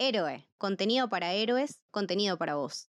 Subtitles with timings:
[0.00, 2.88] Héroe, contenido para héroes, contenido para vos.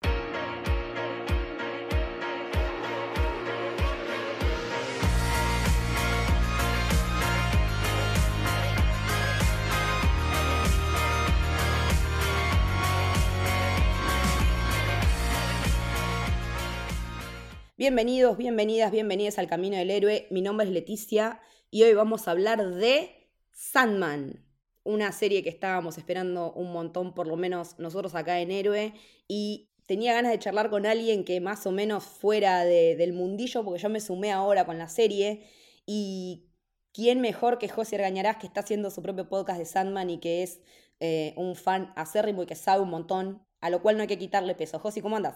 [17.75, 20.27] Bienvenidos, bienvenidas, bienvenidas al Camino del Héroe.
[20.29, 21.41] Mi nombre es Leticia
[21.71, 24.50] y hoy vamos a hablar de Sandman,
[24.83, 28.93] una serie que estábamos esperando un montón, por lo menos nosotros acá en Héroe,
[29.27, 33.81] y tenía ganas de charlar con alguien que más o menos fuera del mundillo, porque
[33.81, 35.47] yo me sumé ahora con la serie,
[35.85, 36.47] y
[36.93, 40.43] quién mejor que José Argañarás, que está haciendo su propio podcast de Sandman y que
[40.43, 40.61] es
[40.99, 44.17] eh, un fan acérrimo y que sabe un montón, a lo cual no hay que
[44.17, 44.79] quitarle peso.
[44.79, 45.35] José, ¿cómo andas?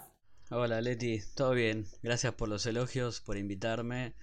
[0.52, 1.86] Hola Leti, todo bien.
[2.04, 4.14] Gracias por los elogios, por invitarme.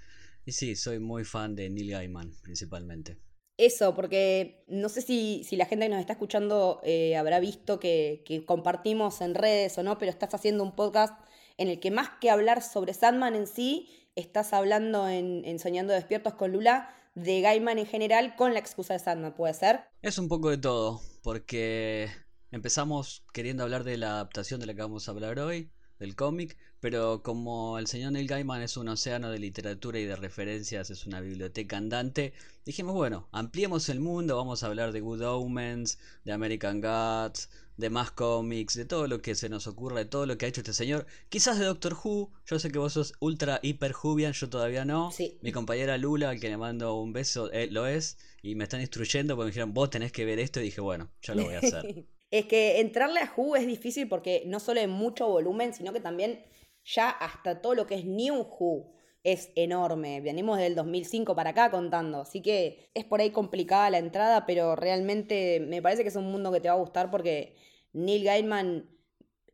[0.45, 3.19] Y sí, soy muy fan de Neil Gaiman, principalmente.
[3.65, 7.79] Eso, porque no sé si, si la gente que nos está escuchando eh, habrá visto
[7.79, 11.15] que, compartimos en redes o no, pero estás haciendo un podcast
[11.59, 15.93] en el que más que hablar sobre Sandman en sí, estás hablando en, en Soñando
[15.93, 19.85] Despiertos con Lula de Gaiman en general con la excusa de Sandman, ¿puede ser?
[20.01, 22.09] Es un poco de todo, porque
[22.51, 26.59] empezamos queriendo hablar de la adaptación de la que vamos a hablar hoy, del cómic,
[26.83, 31.07] pero como el señor Neil Gaiman es un océano de literatura y de referencias, es
[31.07, 32.33] una biblioteca andante,
[32.67, 37.89] dijimos, bueno, ampliemos el mundo, vamos a hablar de Good Omens, de American Gods, de
[37.89, 40.63] más cómics, de todo lo que se nos ocurra, de todo lo que ha hecho
[40.63, 41.07] este señor.
[41.29, 45.13] Quizás de Doctor Who, yo sé que vos sos ultra hiper Jubian, yo todavía no.
[45.13, 45.39] Sí.
[45.41, 48.81] Mi compañera Lula, al que le mando un beso, eh, lo es, y me están
[48.81, 51.55] instruyendo porque me dijeron, vos tenés que ver esto, y dije, bueno, ya lo voy
[51.55, 52.07] a hacer.
[52.33, 56.01] Es que entrarle a Who es difícil porque no solo hay mucho volumen, sino que
[56.01, 56.43] también
[56.85, 58.93] ya hasta todo lo que es New Who
[59.25, 60.21] es enorme.
[60.21, 64.77] Venimos del 2005 para acá contando, así que es por ahí complicada la entrada, pero
[64.77, 67.57] realmente me parece que es un mundo que te va a gustar porque
[67.93, 68.89] Neil Gaiman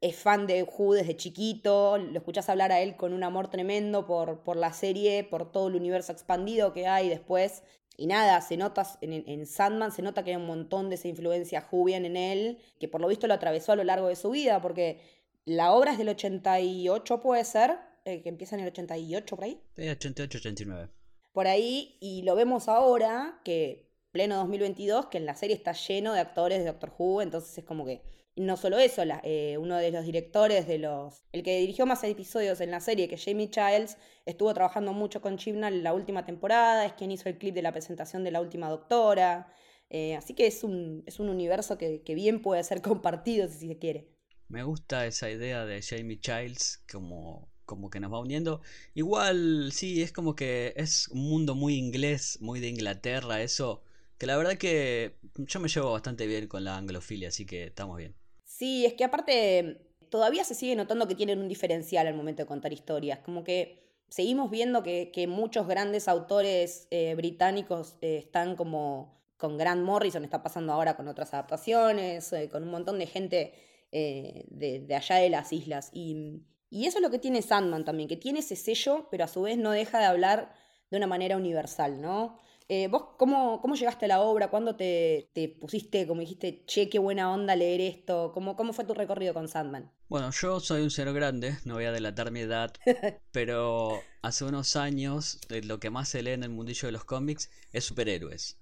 [0.00, 4.06] es fan de Who desde chiquito, lo escuchás hablar a él con un amor tremendo
[4.06, 7.62] por, por la serie, por todo el universo expandido que hay después.
[7.96, 11.62] Y nada, se nota en, Sandman, se nota que hay un montón de esa influencia
[11.62, 14.62] Jubian en él, que por lo visto lo atravesó a lo largo de su vida,
[14.62, 15.00] porque
[15.48, 19.60] la obra es del 88, puede ser, eh, que empieza en el 88 por ahí.
[19.74, 20.88] Sí, 88, 89.
[21.32, 26.12] Por ahí, y lo vemos ahora, que pleno 2022, que en la serie está lleno
[26.12, 28.02] de actores de Doctor Who, entonces es como que
[28.36, 31.24] no solo eso, eh, uno de los directores de los.
[31.32, 35.36] El que dirigió más episodios en la serie, que Jamie Childs, estuvo trabajando mucho con
[35.36, 38.40] Chibnall en la última temporada, es quien hizo el clip de la presentación de la
[38.40, 39.52] última doctora.
[39.90, 43.78] Eh, así que es un, es un universo que, bien puede ser compartido si se
[43.78, 44.17] quiere.
[44.48, 48.62] Me gusta esa idea de Jamie Childs como, como que nos va uniendo.
[48.94, 53.82] Igual, sí, es como que es un mundo muy inglés, muy de Inglaterra, eso.
[54.16, 57.98] Que la verdad que yo me llevo bastante bien con la anglofilia, así que estamos
[57.98, 58.14] bien.
[58.44, 62.46] Sí, es que aparte todavía se sigue notando que tienen un diferencial al momento de
[62.46, 63.18] contar historias.
[63.20, 69.84] Como que seguimos viendo que, muchos grandes autores eh, británicos eh, están como con Grant
[69.84, 73.52] Morrison, está pasando ahora con otras adaptaciones, eh, con un montón de gente
[73.92, 75.90] de, allá de las islas.
[75.92, 79.28] Y, y eso es lo que tiene Sandman también, que tiene ese sello, pero a
[79.28, 80.54] su vez no deja de hablar
[80.90, 82.38] de una manera universal, ¿no?
[82.70, 84.50] Eh, ¿Vos cómo, cómo, llegaste a la obra?
[84.50, 88.30] ¿Cuándo te, te, pusiste, como dijiste, che, qué buena onda leer esto?
[88.34, 89.90] ¿Cómo, ¿Cómo fue tu recorrido con Sandman?
[90.08, 92.74] Bueno, yo soy un cero grande, no voy a delatar mi edad,
[93.32, 97.04] pero hace unos años eh, lo que más se lee en el mundillo de los
[97.04, 98.58] cómics es superhéroes.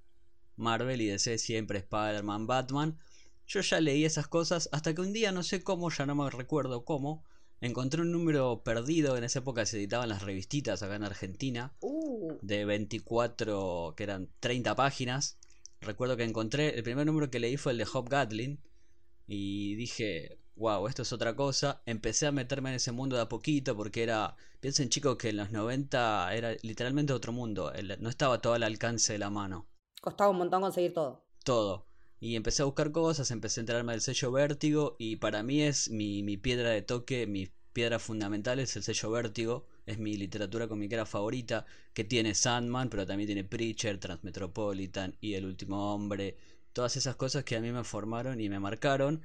[0.55, 2.99] Marvel y DC siempre Spider-Man, Batman.
[3.47, 6.31] Yo ya leí esas cosas hasta que un día, no sé cómo, ya no me
[6.31, 7.25] recuerdo cómo,
[7.61, 12.35] Encontré un número perdido, en esa época se editaban las revistitas acá en Argentina, uh.
[12.43, 15.39] de 24, que eran 30 páginas.
[15.81, 18.61] Recuerdo que encontré, el primer número que leí fue el de Hop Gatlin,
[19.27, 21.83] y dije, wow, esto es otra cosa.
[21.87, 25.39] Empecé a meterme en ese mundo de a poquito, porque era, piensen chicos que en
[25.39, 29.67] los 90 era literalmente otro mundo, no estaba todo al alcance de la mano.
[30.03, 31.25] Costaba un montón conseguir todo.
[31.43, 31.87] Todo.
[32.21, 35.91] Y empecé a buscar cosas, empecé a enterarme del sello Vértigo y para mí es
[35.91, 40.67] mi, mi piedra de toque, mi piedra fundamental es el sello Vértigo, es mi literatura
[40.67, 46.39] comiquera favorita, que tiene Sandman, pero también tiene Preacher, Transmetropolitan y El Último Hombre,
[46.73, 49.23] todas esas cosas que a mí me formaron y me marcaron.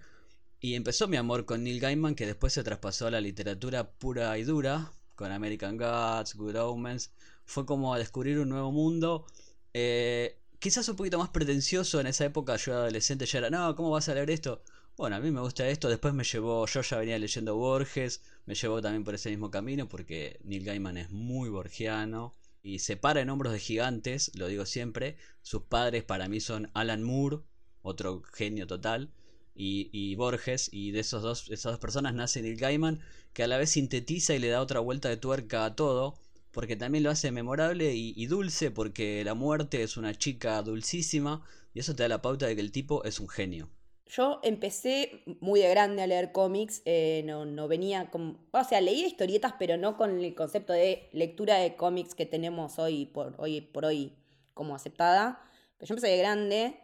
[0.59, 4.37] Y empezó mi amor con Neil Gaiman, que después se traspasó a la literatura pura
[4.37, 7.13] y dura, con American Gods, Good Omens.
[7.45, 9.25] Fue como a descubrir un nuevo mundo.
[9.73, 13.89] Eh, quizás un poquito más pretencioso en esa época, yo adolescente ya era, no, ¿cómo
[13.89, 14.61] vas a leer esto?
[14.95, 18.53] Bueno, a mí me gusta esto, después me llevó, yo ya venía leyendo Borges, me
[18.53, 23.21] llevó también por ese mismo camino porque Neil Gaiman es muy borgiano y se para
[23.21, 27.39] en hombros de gigantes, lo digo siempre, sus padres para mí son Alan Moore,
[27.81, 29.11] otro genio total,
[29.55, 32.99] y, y Borges, y de esos dos, esas dos personas nace Neil Gaiman,
[33.33, 36.19] que a la vez sintetiza y le da otra vuelta de tuerca a todo,
[36.51, 41.79] porque también lo hace memorable y, dulce, porque la muerte es una chica dulcísima, y
[41.79, 43.69] eso te da la pauta de que el tipo es un genio.
[44.05, 48.39] Yo empecé muy de grande a leer cómics, eh, no, no venía con...
[48.51, 52.77] O sea, leía historietas, pero no con el concepto de lectura de cómics que tenemos
[52.77, 54.17] hoy por hoy, por hoy
[54.53, 55.41] como aceptada.
[55.77, 56.79] Pero yo empecé de grande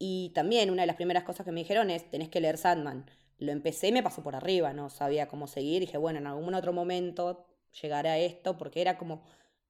[0.00, 3.06] y también una de las primeras cosas que me dijeron es, tenés que leer Sandman.
[3.38, 5.78] Lo empecé y me pasó por arriba, no sabía cómo seguir.
[5.78, 7.46] Dije, bueno, en algún otro momento
[7.80, 9.22] llegará a esto, porque era como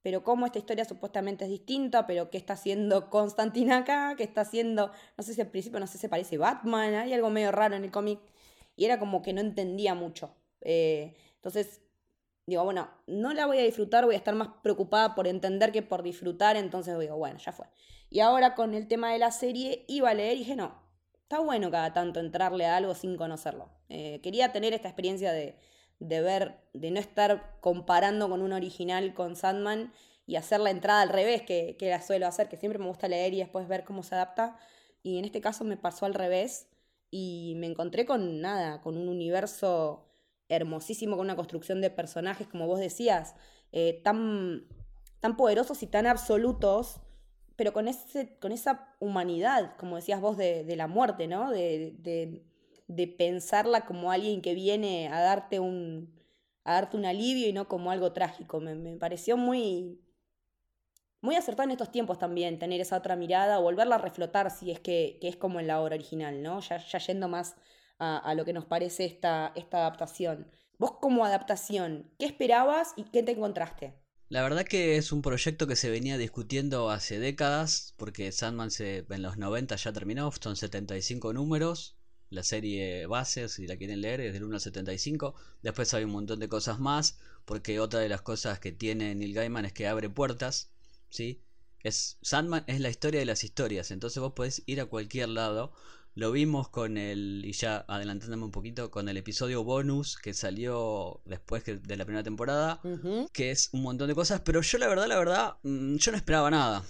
[0.02, 4.42] pero cómo esta historia supuestamente es distinta, pero qué está haciendo Constantine acá, qué está
[4.42, 7.52] haciendo, no sé si al principio, no sé si se parece Batman, hay algo medio
[7.52, 8.20] raro en el cómic,
[8.74, 10.34] y era como que no entendía mucho.
[10.60, 11.82] Eh, entonces,
[12.46, 15.82] digo, bueno, no la voy a disfrutar, voy a estar más preocupada por entender que
[15.82, 17.66] por disfrutar, entonces digo, bueno, ya fue.
[18.10, 20.82] Y ahora con el tema de la serie, iba a leer y dije, no,
[21.22, 23.70] está bueno cada tanto entrarle a algo sin conocerlo.
[23.88, 25.56] Eh, quería tener esta experiencia de
[26.02, 29.92] de ver, de no estar comparando con un original con Sandman
[30.26, 33.08] y hacer la entrada al revés, que, que la suelo hacer, que siempre me gusta
[33.08, 34.56] leer y después ver cómo se adapta.
[35.02, 36.68] Y en este caso me pasó al revés
[37.10, 40.08] y me encontré con nada, con un universo
[40.48, 43.34] hermosísimo, con una construcción de personajes, como vos decías,
[43.72, 44.66] eh, tan,
[45.20, 47.00] tan poderosos y tan absolutos,
[47.56, 51.50] pero con, ese, con esa humanidad, como decías vos, de, de la muerte, ¿no?
[51.50, 52.44] de, de
[52.96, 56.12] de pensarla como alguien que viene a darte un,
[56.64, 58.60] a darte un alivio y no como algo trágico.
[58.60, 60.00] Me, pareció muy,
[61.20, 64.80] muy acertado en estos tiempos también tener esa otra mirada, volverla a reflotar si es
[64.80, 66.60] que, es como en la obra original, ¿no?
[66.60, 67.56] Ya, ya yendo más
[67.98, 70.50] a, lo que nos parece esta, esta adaptación.
[70.78, 73.94] Vos como adaptación, ¿qué esperabas y qué te encontraste?
[74.28, 79.04] La verdad que es un proyecto que se venía discutiendo hace décadas, porque Sandman se,
[79.08, 81.98] en los 90 ya terminó, son 75 números,
[82.32, 85.34] la serie base, si la quieren leer, es del 1 al 75.
[85.62, 89.34] Después hay un montón de cosas más, porque otra de las cosas que tiene Neil
[89.34, 90.70] Gaiman es que abre puertas,
[91.10, 91.42] ¿sí?
[91.82, 95.72] Es, Sandman es la historia de las historias, entonces vos podés ir a cualquier lado
[96.14, 101.22] lo vimos con el, y ya adelantándome un poquito, con el episodio bonus que salió
[101.24, 102.80] después de la primera temporada,
[103.32, 106.18] que es un montón de cosas, pero yo la verdad, la verdad, mm, yo no
[106.18, 106.84] esperaba nada,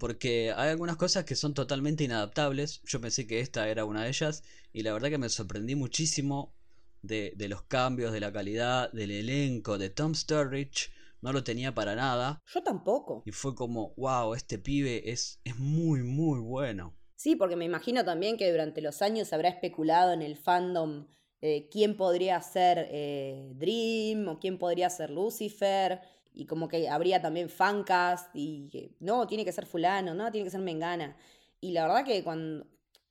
[0.00, 4.08] porque hay algunas cosas que son totalmente inadaptables, yo pensé que esta era una de
[4.08, 4.42] ellas,
[4.72, 6.54] y la verdad que me sorprendí muchísimo
[7.02, 10.90] de, de los cambios, de la calidad, del elenco, de Tom Sturridge,
[11.20, 12.42] no lo tenía para nada.
[12.46, 13.22] Yo tampoco.
[13.24, 16.96] Y fue como, wow, este pibe es, es muy, muy bueno.
[17.22, 21.06] Sí, porque me imagino también que durante los años habrá especulado en el fandom
[21.40, 26.00] eh, quién podría ser eh, Dream o quién podría ser Lucifer.
[26.34, 30.50] Y como que habría también fancast y no, tiene que ser fulano, no, tiene que
[30.50, 31.16] ser mengana.
[31.60, 32.66] Y la verdad que cuando,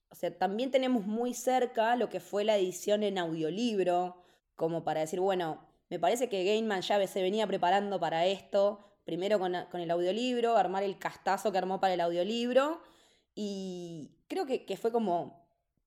[0.09, 4.17] o sea, también tenemos muy cerca lo que fue la edición en audiolibro,
[4.57, 9.39] como para decir, bueno, me parece que Gainman ya se venía preparando para esto, primero
[9.39, 12.81] con, con el audiolibro, armar el castazo que armó para el audiolibro
[13.35, 15.45] y creo que, fue como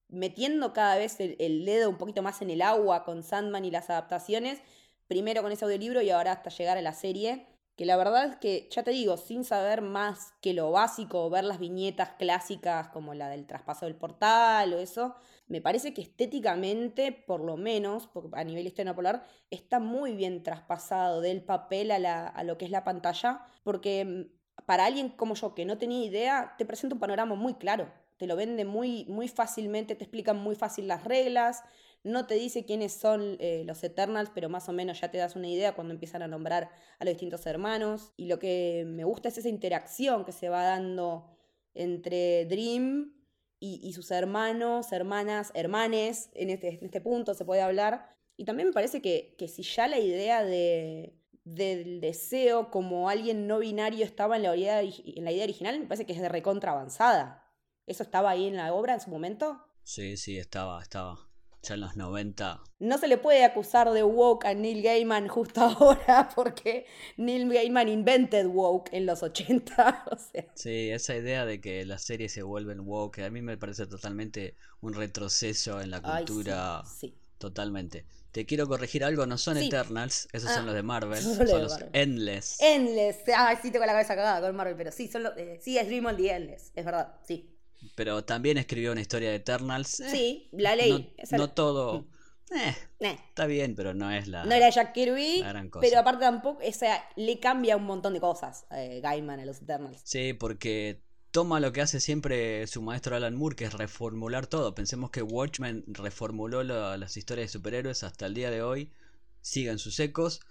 [0.08, 3.90] metiendo cada vez el, dedo un poquito más en el agua con Sandman y las
[3.90, 4.60] adaptaciones,
[5.08, 7.46] primero con ese audiolibro y ahora hasta llegar a la serie,
[7.76, 11.44] que la verdad es que, ya te digo, sin saber más que lo básico, ver
[11.44, 15.16] las viñetas clásicas como la del traspaso del portal o eso,
[15.48, 21.20] me parece que estéticamente, por lo menos, a nivel historia polar, está muy bien traspasado
[21.20, 25.54] del papel a, a lo que es la pantalla, porque mm, para alguien como yo
[25.54, 27.92] que no tenía idea, te presenta un panorama muy claro.
[28.16, 31.62] Te lo vende muy, muy fácilmente, te explican muy fácil las reglas,
[32.04, 35.36] no te dice quiénes son eh, los Eternals, pero más o menos ya te das
[35.36, 38.12] una idea cuando empiezan a nombrar a los distintos hermanos.
[38.16, 41.30] Y lo que me gusta es esa interacción que se va dando
[41.72, 43.14] entre Dream
[43.58, 48.14] y, sus hermanos, hermanas, hermanes, en este, en este punto se puede hablar.
[48.36, 53.46] Y también me parece que, que si ya la idea de, del deseo como alguien
[53.46, 56.28] no binario estaba en la, idea, en la idea original, me parece que es de
[56.28, 57.52] recontra avanzada.
[57.86, 59.60] ¿Eso estaba ahí en la obra en su momento?
[59.82, 61.18] Sí, sí, estaba, estaba.
[61.62, 62.62] Ya en los 90.
[62.80, 66.86] No se le puede acusar de woke a Neil Gaiman justo ahora porque
[67.16, 70.04] Neil Gaiman invented woke en los 80.
[70.10, 70.46] O sea.
[70.54, 74.56] Sí, esa idea de que las series se vuelven woke, a mí me parece totalmente
[74.80, 76.82] un retroceso en la cultura.
[76.84, 77.14] sí.
[77.38, 78.06] Totalmente.
[78.34, 81.78] Te quiero corregir algo, no son Eternals, esos son ah, los de Marvel, son, los
[81.92, 82.56] Endless.
[82.60, 85.78] Endless, ay, sí tengo la cabeza cagada con Marvel, pero sí, son los, eh, sí,
[85.78, 87.48] es Dream on the Endless, es verdad, sí.
[87.94, 90.00] Pero también escribió una historia de Eternals.
[90.00, 91.14] Eh, sí, la ley.
[91.30, 92.00] No, todo...
[92.00, 92.54] Mm.
[92.56, 94.44] Eh, Está bien, pero no es la.
[94.44, 95.44] No era Jack Kirby.
[95.80, 96.60] Pero aparte tampoco.
[96.66, 100.00] O sea, le cambia un montón de cosas Gaiman a los Eternals.
[100.04, 101.02] Sí, porque
[101.34, 104.72] toma lo que hace siempre su maestro Alan Moore, que es reformular todo.
[104.72, 108.92] Pensemos que Watchmen reformuló las historias de superhéroes hasta el día de hoy,
[109.40, 110.42] siguen sus ecos.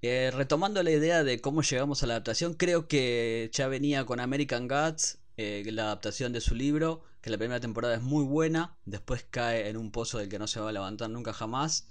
[0.00, 4.18] Eh, retomando la idea de cómo llegamos a la adaptación, creo que ya venía con
[4.18, 8.74] American Gods, eh, la adaptación de su libro, que la primera temporada es muy buena,
[8.86, 11.88] después cae en un pozo del que no se va a levantar nunca jamás.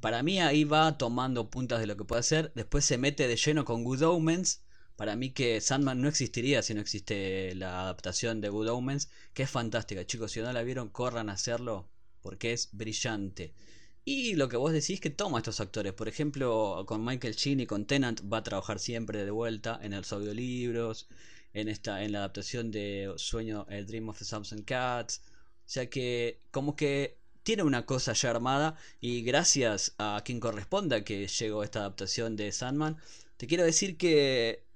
[0.00, 3.36] Para mí ahí va tomando puntas de lo que puede hacer, después se mete de
[3.36, 4.62] lleno con Good Omens,
[4.98, 9.44] para mí que Sandman no existiría si no existe la adaptación de Good Omens, que
[9.44, 10.04] es fantástica.
[10.04, 11.88] Chicos, si no la vieron, corran a hacerlo
[12.20, 13.54] porque es brillante.
[14.04, 15.92] Y lo que vos decís que toma estos actores.
[15.92, 19.92] Por ejemplo, con Michael Sheen y con Tennant va a trabajar siempre de vuelta en
[19.92, 21.06] los audiolibros,
[21.52, 25.22] en esta en la adaptación de Sueño el Dream of the Samson Cats.
[25.28, 25.30] O
[25.64, 31.28] sea que como que tiene una cosa ya armada y gracias a quien corresponda que
[31.28, 32.96] llegó esta adaptación de Sandman,
[33.36, 34.66] te quiero decir que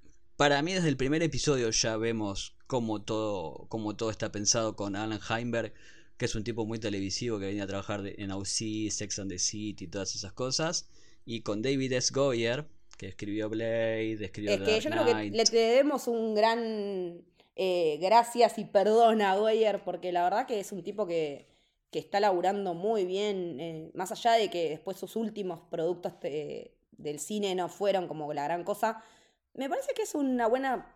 [0.43, 4.97] para mí desde el primer episodio ya vemos cómo todo, cómo todo está pensado con
[4.97, 5.73] Alan Heimberg,
[6.17, 9.39] que es un tipo muy televisivo que venía a trabajar en OC, Sex and the
[9.39, 10.89] City y todas esas cosas,
[11.25, 12.13] y con David S.
[12.13, 12.67] Goyer,
[12.99, 17.23] que escribió Blade, escribió Es que yo creo que le debemos un gran
[17.55, 21.47] eh, gracias y perdón a Goyer, porque la verdad que es un tipo que,
[21.93, 26.75] que está laburando muy bien, eh, más allá de que después sus últimos productos eh,
[26.91, 29.05] del cine no fueron como la gran cosa
[29.55, 30.95] me parece que es una buena.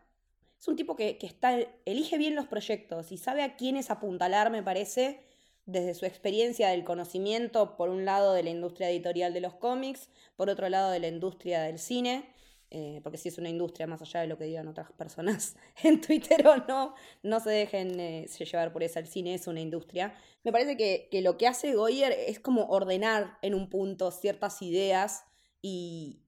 [0.59, 4.63] Es un tipo que, está, elige bien los proyectos y sabe a quiénes apuntalar, me
[4.63, 5.21] parece,
[5.67, 10.09] desde su experiencia del conocimiento, por un lado de la industria editorial de los cómics,
[10.35, 12.33] por otro lado de la industria del cine,
[12.71, 16.01] eh, porque si es una industria más allá de lo que digan otras personas en
[16.01, 20.15] Twitter o no, no se dejen eh, llevar por eso, el cine es una industria.
[20.43, 24.63] Me parece que, que lo que hace Goyer es como ordenar en un punto ciertas
[24.63, 25.25] ideas
[25.61, 26.23] y,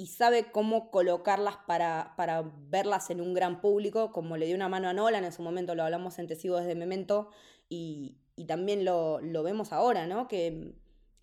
[0.00, 4.68] y sabe cómo colocarlas para, para, verlas en un gran público, como le dio una
[4.68, 7.30] mano a Nolan, en su momento lo hablamos en Testigos desde Memento,
[7.68, 10.28] y, y también lo, lo, vemos ahora, ¿no?
[10.28, 10.72] Que,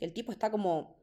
[0.02, 0.98] el tipo está como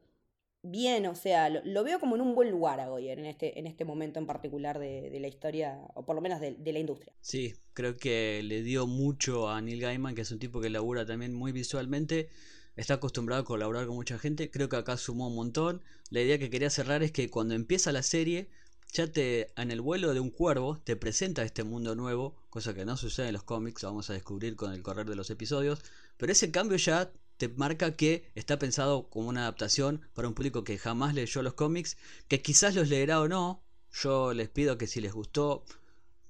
[0.61, 3.65] bien, o sea, lo, veo como en un buen lugar a Goyer en este, en
[3.65, 7.11] este momento en particular de, de la historia, o por lo menos de, la industria.
[7.21, 11.07] Sí, creo que le dio mucho a Neil Gaiman, que es un tipo que labura
[11.07, 12.29] también muy visualmente
[12.75, 15.81] está acostumbrado a colaborar con mucha gente, creo que acá sumó un montón.
[16.09, 18.49] La idea que quería cerrar es que cuando empieza la serie,
[18.93, 22.85] ya te en el vuelo de un cuervo te presenta este mundo nuevo, cosa que
[22.85, 25.79] no sucede en los cómics, vamos a descubrir con el correr de los episodios,
[26.17, 30.63] pero ese cambio ya te marca que está pensado como una adaptación para un público
[30.63, 33.63] que jamás leyó los cómics, que quizás los leerá o no.
[33.91, 35.65] Yo les pido que si les gustó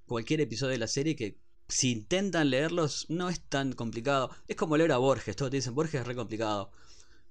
[0.06, 4.30] cualquier episodio de la serie que si intentan leerlos, no es tan complicado.
[4.48, 6.72] Es como leer a Borges, todos te dicen Borges es re complicado.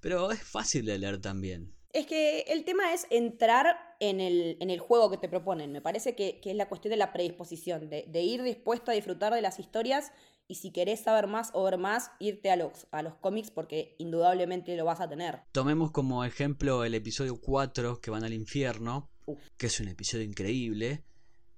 [0.00, 1.74] Pero es fácil de leer también.
[1.92, 5.72] Es que el tema es entrar en el, en el juego que te proponen.
[5.72, 9.42] Me parece que, es la cuestión de la predisposición, de, ir dispuesto a disfrutar de
[9.42, 10.10] las historias
[10.48, 13.94] y si querés saber más o ver más, irte a los, a los cómics porque
[13.98, 15.42] indudablemente lo vas a tener.
[15.52, 19.10] Tomemos como ejemplo el episodio 4 que van al infierno,
[19.58, 21.04] que es un episodio increíble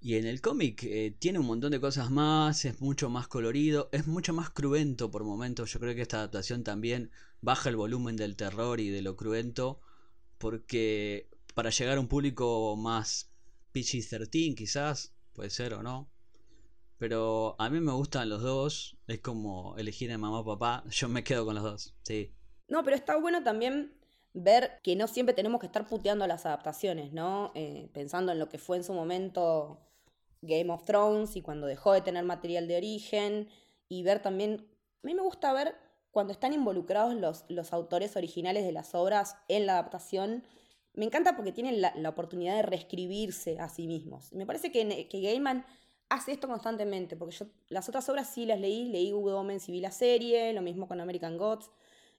[0.05, 3.89] y en el cómic eh, tiene un montón de cosas más, es mucho más colorido,
[3.91, 5.73] es mucho más cruento por momentos.
[5.73, 9.81] Yo creo que esta adaptación también baja el volumen del terror y de lo cruento,
[10.37, 13.31] porque para llegar a un público más
[13.73, 16.11] PG-13 quizás, puede ser o no.
[16.99, 21.09] Pero a mí me gustan los dos, es como elegir a mamá o papá, yo
[21.09, 22.35] me quedo con los dos, sí.
[22.69, 23.95] No, pero está bueno también
[24.35, 27.53] ver que no siempre tenemos que estar puteando las adaptaciones, ¿no?
[27.55, 29.81] Eh, pensando en lo que fue en su momento
[30.47, 33.49] Game of Thrones y cuando dejó de tener material de origen
[33.89, 34.67] y ver también,
[35.03, 35.75] a mí me gusta ver
[36.11, 40.45] cuando están involucrados los, los autores originales de las obras en la adaptación,
[40.95, 44.33] me encanta porque tienen la, oportunidad de reescribirse a sí mismos.
[44.33, 45.67] Me parece que, que Gaiman
[46.09, 49.73] hace esto constantemente, porque yo las otras obras sí las leí, leí Good Omens y
[49.73, 51.71] vi la serie, lo mismo con American Gods,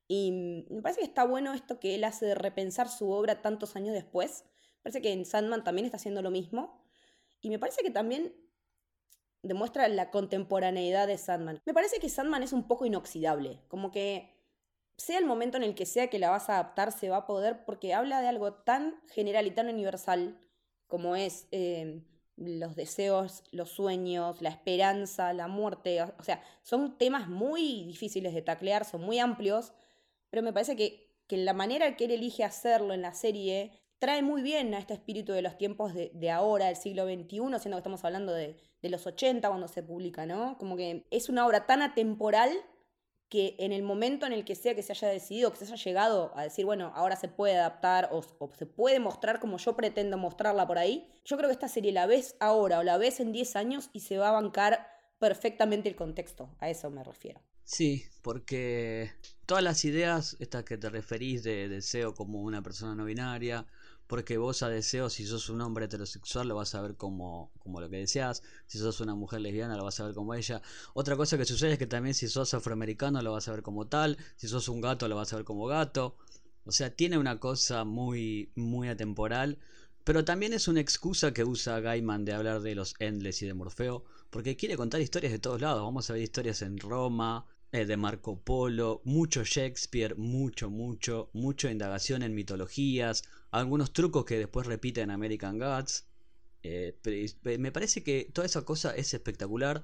[0.07, 3.75] y me parece que está bueno esto que él hace de repensar su obra tantos
[3.75, 4.43] años después.
[4.77, 6.84] Me parece que en Sandman también está haciendo lo mismo.
[7.45, 8.33] Y me parece que también
[9.43, 11.61] demuestra la contemporaneidad de Sandman.
[11.63, 14.35] Me parece que Sandman es un poco inoxidable, como que
[14.97, 17.27] sea el momento en el que sea que la vas a adaptar, se va a
[17.27, 20.39] poder, porque habla de algo tan general y tan universal
[20.87, 22.01] como es eh,
[22.35, 26.01] los deseos, los sueños, la esperanza, la muerte.
[26.01, 29.71] O sea, son temas muy difíciles de taclear, son muy amplios,
[30.31, 34.21] pero me parece que, que la manera que él elige hacerlo en la serie trae
[34.21, 37.27] muy bien a este espíritu de los tiempos de, ahora, del siglo XXI,
[37.59, 40.59] siendo que estamos hablando de, los 80 cuando se publica, ¿no?
[40.59, 42.51] Como que es una obra tan atemporal
[43.29, 45.83] que en el momento en el que sea que se haya decidido, que se haya
[45.83, 48.21] llegado a decir, bueno, ahora se puede adaptar o,
[48.55, 52.05] se puede mostrar como yo pretendo mostrarla por ahí, yo creo que esta serie la
[52.05, 54.87] ves ahora o la ves en 10 años y se va a bancar
[55.17, 57.41] perfectamente el contexto, a eso me refiero.
[57.63, 59.11] Sí, porque
[59.47, 63.65] todas las ideas, estas que te referís de deseo como una persona no binaria,
[64.07, 67.81] porque vos a deseo, si sos un hombre heterosexual, lo vas a ver como, como
[67.81, 70.61] lo que deseas, si sos una mujer lesbiana, lo vas a ver como ella.
[70.93, 73.87] Otra cosa que sucede es que también si sos afroamericano, lo vas a ver como
[73.87, 76.17] tal, si sos un gato, lo vas a ver como gato.
[76.65, 79.59] O sea, tiene una cosa muy, muy atemporal,
[80.03, 83.53] pero también es una excusa que usa Gaiman de hablar de los Endless y de
[83.55, 85.81] Morfeo, porque quiere contar historias de todos lados.
[85.81, 91.69] Vamos a ver historias en Roma, eh, de Marco Polo, mucho Shakespeare, mucho, mucho, mucho
[91.69, 96.05] indagación en mitologías, algunos trucos que después repite en American Gods.
[96.63, 96.95] Eh,
[97.59, 99.83] me parece que toda esa cosa es espectacular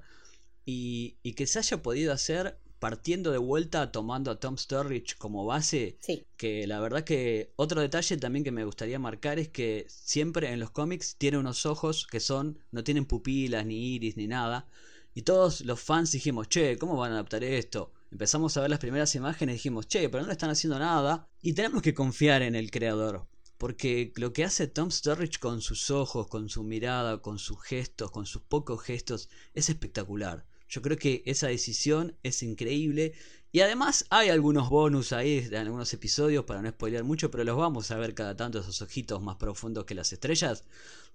[0.64, 5.44] y, y, que se haya podido hacer partiendo de vuelta tomando a Tom Sturridge como
[5.44, 5.98] base.
[6.00, 6.24] Sí.
[6.38, 10.60] Que la verdad que otro detalle también que me gustaría marcar es que siempre en
[10.60, 14.66] los cómics tiene unos ojos que son, no tienen pupilas, ni iris, ni nada.
[15.14, 17.92] Y todos los fans dijimos, che, ¿cómo van a adaptar esto?
[18.10, 21.28] Empezamos a ver las primeras imágenes y dijimos, che, pero no le están haciendo nada.
[21.42, 23.26] Y tenemos que confiar en el creador.
[23.58, 28.10] Porque lo que hace Tom Sturridge con sus ojos, con su mirada, con sus gestos,
[28.10, 30.46] con sus pocos gestos, es espectacular.
[30.72, 33.12] Yo creo que esa decisión es increíble.
[33.50, 37.58] Y además hay algunos bonus ahí de algunos episodios para no spoilear mucho, pero los
[37.58, 40.64] vamos a ver cada tanto esos ojitos más profundos que las estrellas.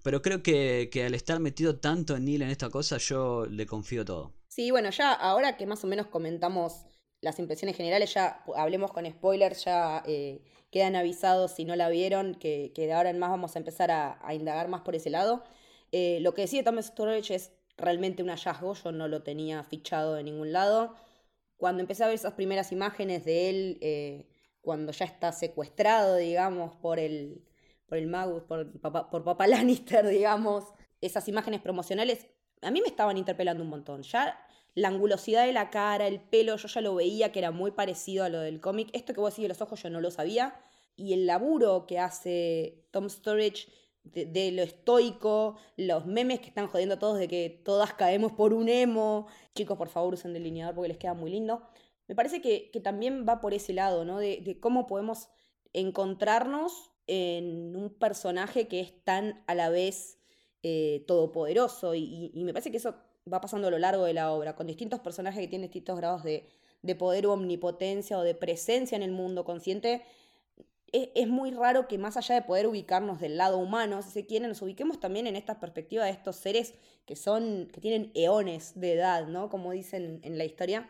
[0.04, 4.04] Pero creo que, al estar metido tanto en Neil en esta cosa, yo le confío
[4.04, 4.32] todo.
[4.46, 6.84] Sí, bueno, ya ahora que más o menos comentamos
[7.20, 12.36] las impresiones generales, ya hablemos con spoilers, ya eh, quedan avisados si no la vieron,
[12.36, 15.42] que, de ahora en más vamos a empezar a, indagar más por ese lado.
[15.90, 20.14] Eh, lo que decía Thomas Storage es realmente un hallazgo, yo no lo tenía fichado
[20.14, 20.94] de ningún lado.
[21.56, 24.28] Cuando empecé a ver esas primeras imágenes de él, eh,
[24.60, 27.44] cuando ya está secuestrado, digamos, por el,
[27.86, 30.64] por el Magus, por papá, por papá Lannister, digamos,
[31.00, 32.26] esas imágenes promocionales,
[32.62, 34.02] a mí me estaban interpelando un montón.
[34.02, 34.38] Ya
[34.74, 38.24] la angulosidad de la cara, el pelo, yo ya lo veía que era muy parecido
[38.24, 38.90] a lo del cómic.
[38.92, 40.54] Esto que vos decís de los ojos yo no lo sabía.
[40.96, 43.68] Y el laburo que hace Tom Sturridge
[44.12, 48.52] de, lo estoico, los memes que están jodiendo a todos de que todas caemos por
[48.52, 49.26] un emo.
[49.54, 51.62] Chicos, por favor, usen delineador porque les queda muy lindo.
[52.06, 54.18] Me parece que, también va por ese lado, ¿no?
[54.18, 55.28] De, cómo podemos
[55.72, 60.18] encontrarnos en un personaje que es tan a la vez
[60.62, 61.94] eh, todopoderoso.
[61.94, 62.94] Y, me parece que eso
[63.30, 66.22] va pasando a lo largo de la obra, con distintos personajes que tienen distintos grados
[66.22, 66.48] de,
[66.82, 70.02] de poder o omnipotencia o de presencia en el mundo consciente
[70.92, 74.48] es, muy raro que más allá de poder ubicarnos del lado humano, si se quiere,
[74.48, 76.74] nos ubiquemos también en esta perspectiva de estos seres
[77.06, 79.50] que son, que tienen eones de edad, ¿no?
[79.50, 80.88] Como dicen en la historia.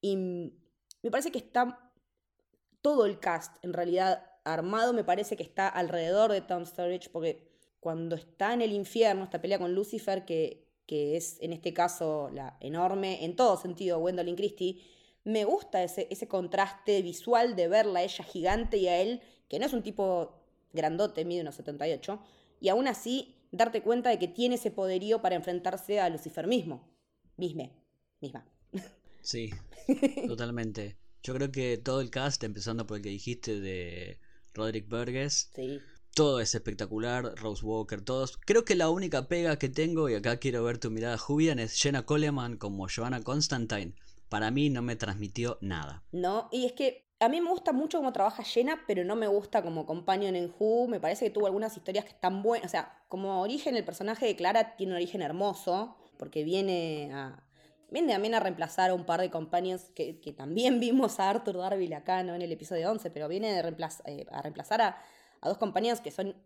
[0.00, 0.16] Y
[1.02, 1.92] me parece que está
[2.82, 7.48] todo el cast, en realidad, armado, me parece que está alrededor de Tom Sturridge, porque
[7.80, 12.30] cuando está en el infierno, esta pelea con Lucifer, que, que es en este caso
[12.32, 14.80] la enorme, en todo sentido, Gwendolyn Christie,
[15.28, 19.58] me gusta ese, ese contraste visual de verla a ella gigante y a él que
[19.58, 22.20] no es un tipo grandote, mide unos 78,
[22.60, 26.88] y aún así darte cuenta de que tiene ese poderío para enfrentarse a Lucifer mismo.
[27.36, 27.72] Misme,
[28.20, 28.46] misma.
[29.22, 29.50] Sí,
[30.26, 30.96] totalmente.
[31.22, 34.18] Yo creo que todo el cast, empezando por el que dijiste de
[34.54, 35.78] Roderick Burgess, sí.
[36.14, 38.38] todo es espectacular, Rose Walker, todos.
[38.38, 41.80] Creo que la única pega que tengo, y acá quiero ver tu mirada, Julian, es
[41.80, 43.94] Jenna Coleman como Joanna Constantine.
[44.28, 46.04] Para mí no me transmitió nada.
[46.12, 49.26] No, y es que a mí me gusta mucho cómo trabaja Jenna, pero no me
[49.26, 50.86] gusta como companion en Who.
[50.88, 52.66] Me parece que tuvo algunas historias que están buenas.
[52.66, 57.44] O sea, como origen, el personaje de Clara tiene un origen hermoso, porque viene a.
[57.90, 61.94] Viene también a reemplazar a un par de companions que, también vimos a Arthur Darville
[61.94, 65.02] acá, no en el episodio 11, pero viene de eh, a reemplazar a,
[65.40, 66.36] a dos companions que son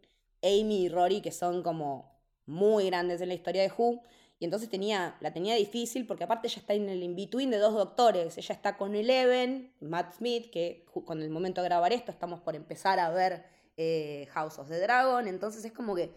[0.42, 2.12] Amy y Rory, que son como
[2.46, 4.02] muy grandes en la historia de Who.
[4.42, 7.74] Y entonces tenía, la tenía difícil porque aparte ella está en el in-between de dos
[7.74, 8.36] doctores.
[8.36, 12.56] Ella está con Eleven, Matt Smith, que con el momento de grabar esto estamos por
[12.56, 13.44] empezar a ver
[13.76, 15.28] eh, House of the Dragon.
[15.28, 16.10] Entonces es como que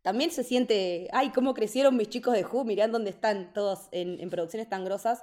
[0.00, 4.30] también se siente, ay, cómo crecieron mis chicos de Who, mirá dónde están todos en,
[4.30, 5.22] producciones tan grosas.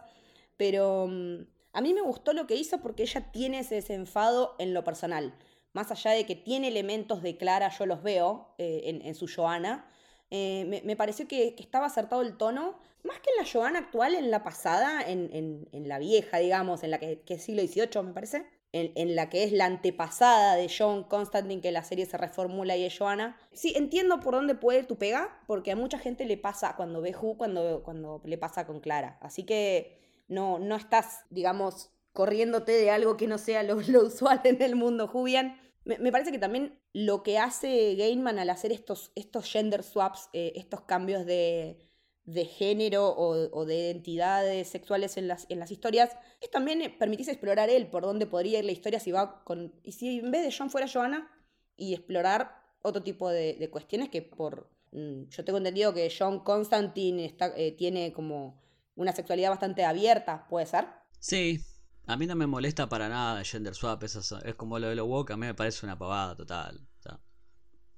[0.55, 4.75] Pero mm, a mí me gustó lo que hizo porque ella tiene ese desenfado en
[4.75, 5.33] lo personal.
[5.73, 9.27] Más allá de que tiene elementos de Clara, yo los veo eh, en, en su
[9.27, 9.89] Joana
[10.35, 14.31] eh, me, pareció que, estaba acertado el tono, más que en la Joana actual, en
[14.31, 19.15] la pasada, en, la vieja, digamos, en la que, es siglo XVIII, me parece, en,
[19.15, 22.97] la que es la antepasada de John Constantine, que la serie se reformula y es
[22.97, 23.37] Joana.
[23.53, 27.15] Sí, entiendo por dónde puede tu pega, porque a mucha gente le pasa cuando ve
[27.15, 29.17] Who, cuando, cuando le pasa con Clara.
[29.21, 34.61] Así que no, no estás, digamos, corriéndote de algo que no sea lo, usual en
[34.61, 35.57] el mundo Jubian.
[35.85, 40.53] Me, parece que también lo que hace Gainman al hacer estos, estos gender swaps, eh,
[40.55, 41.77] estos cambios de,
[42.23, 47.31] de género o, de identidades sexuales en las, en las historias, es también eh, permitirse
[47.31, 49.73] explorar él por dónde podría ir la historia si va con...
[49.83, 51.29] Y si en vez de John fuera Joanna
[51.75, 54.71] y explorar otro tipo de, cuestiones que por...
[54.93, 58.63] Mm, yo tengo entendido que John Constantine está, eh, tiene como
[58.95, 60.85] una sexualidad bastante abierta, ¿puede ser?
[61.19, 61.59] Sí,
[62.07, 65.05] a mí no me molesta para nada gender swap, es, es como lo de lo
[65.05, 66.87] woke, a mí me parece una pavada total.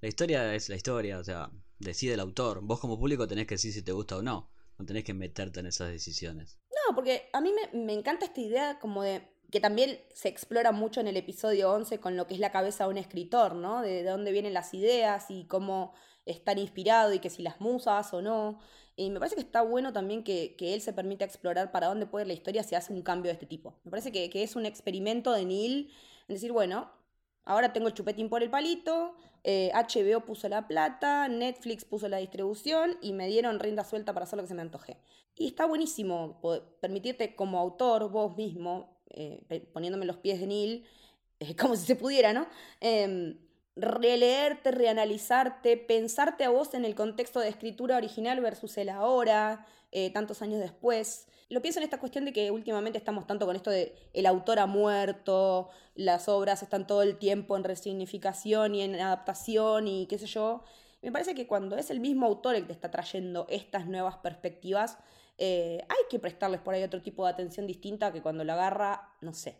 [0.02, 2.62] la historia es la historia, o sea, decide el autor.
[2.62, 4.52] Vos como público tenés que decir si te gusta o no.
[4.78, 6.60] No tenés que meterte en esas decisiones.
[6.70, 11.00] No, porque a mí me, encanta esta idea como de que también se explora mucho
[11.00, 13.82] en el episodio 11 con lo que es la cabeza de un escritor, ¿no?
[13.82, 15.94] De, dónde vienen las ideas y cómo
[16.26, 18.60] están inspirado y que si las musas o no.
[19.00, 22.24] Y me parece que está bueno también que, él se permita explorar para dónde puede
[22.24, 23.76] ir la historia si hace un cambio de este tipo.
[23.84, 25.92] Me parece que, que es un experimento de Neil
[26.28, 26.92] en decir, bueno,
[27.46, 32.18] ahora tengo el chupetín por el palito, HBO eh, puso la plata, Netflix puso la
[32.18, 34.98] distribución y me dieron rienda suelta para hacer lo que se me antoje.
[35.36, 36.42] Y está buenísimo
[36.82, 40.86] permitirte como autor, vos mismo, eh, poniéndome los pies de Neil,
[41.60, 42.48] como si se pudiera, ¿no?
[43.80, 49.66] Releerte, reanalizarte, pensarte a vos en el contexto de escritura original versus el ahora,
[50.14, 51.28] tantos años después.
[51.50, 54.60] Lo pienso en esta cuestión de que últimamente estamos tanto con esto de el autor
[54.60, 60.18] ha muerto, las obras están todo el tiempo en resignificación y en adaptación y qué
[60.18, 60.64] sé yo.
[61.02, 64.98] Me parece que cuando es el mismo autor el que está trayendo estas nuevas perspectivas,
[65.38, 69.14] eh, hay que prestarles por ahí otro tipo de atención distinta que cuando lo agarra,
[69.22, 69.56] no sé,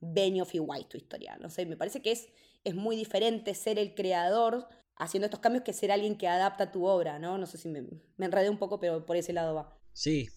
[0.00, 1.38] Benioff y White tu historia.
[1.40, 2.28] No sé, me parece que es,
[2.64, 6.84] es muy diferente ser el creador haciendo estos cambios que ser alguien que adapta tu
[6.86, 7.38] obra, ¿no?
[7.38, 7.82] No sé si me,
[8.16, 9.76] me enredé un poco, pero por ese lado va.
[9.92, 10.28] Sí,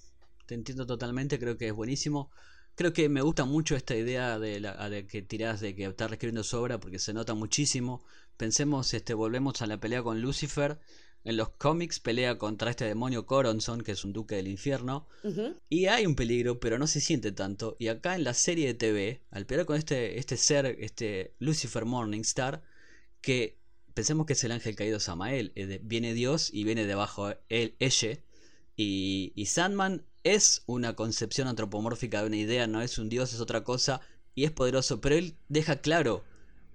[0.46, 2.32] te entiendo totalmente, creo que es buenísimo.
[2.76, 6.10] Creo que me gusta mucho esta idea de, la, de que tirás de que estás
[6.10, 8.04] reescribiendo su obra porque se nota muchísimo.
[8.36, 10.80] Pensemos, este, volvemos a la pelea con Lucifer.
[11.26, 15.08] En los cómics pelea contra este demonio Coronson, que es un duque del infierno.
[15.70, 17.78] Y hay un peligro, pero no se siente tanto.
[17.80, 21.86] Y acá en la serie de TV, al pelear con este, este ser, este Lucifer
[21.86, 22.62] Morningstar,
[23.22, 23.58] que
[23.94, 25.54] pensemos que es el ángel caído Samael.
[25.56, 28.20] Eh, viene Dios y viene debajo él, ella.
[28.76, 33.40] Y, y Sandman es una concepción antropomórfica de una idea, no es un dios, es
[33.40, 34.02] otra cosa,
[34.36, 36.24] y es poderoso, pero él deja claro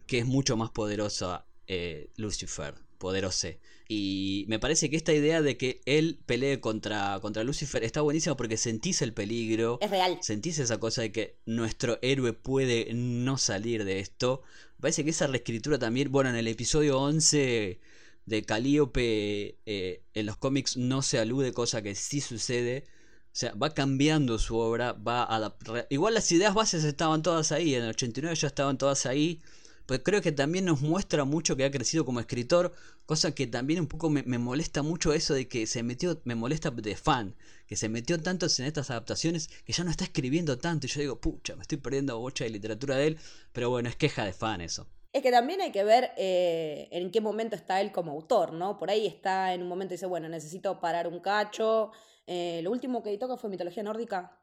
[0.06, 3.48] que es mucho más poderoso eh, Lucifer, poderoso.
[3.88, 8.36] Y me parece que esta idea de que él pelee contra, contra Lucifer está buenísima
[8.36, 9.78] porque sentís el peligro.
[9.80, 10.18] Es real.
[10.20, 14.42] Sentís esa cosa de que nuestro héroe puede no salir de esto.
[14.76, 17.80] Me parece que esa reescritura también, bueno, en el episodio 11
[18.26, 22.84] de Calíope eh, en los cómics no se alude, cosa que sí sucede
[23.28, 25.54] o sea, va cambiando su obra, va a
[25.90, 29.40] Igual las ideas bases estaban todas ahí, en el 89 ya estaban todas ahí.
[29.88, 32.74] Pues creo que también nos muestra mucho que ha crecido como escritor,
[33.06, 36.70] cosa que también un poco me, molesta mucho eso de que se metió, me molesta
[36.70, 37.34] de fan,
[37.66, 40.86] que se metió tanto en estas adaptaciones que ya no está escribiendo tanto.
[40.86, 43.18] Y yo digo, pucha, me estoy perdiendo bocha de literatura de él,
[43.52, 44.86] pero bueno, es queja de fan eso.
[45.10, 48.76] Es que también hay que ver eh, en qué momento está él como autor, ¿no?
[48.76, 51.92] Por ahí está en un momento y dice, bueno, necesito parar un cacho,
[52.26, 54.38] eh, lo último que editó fue mitología nórdica.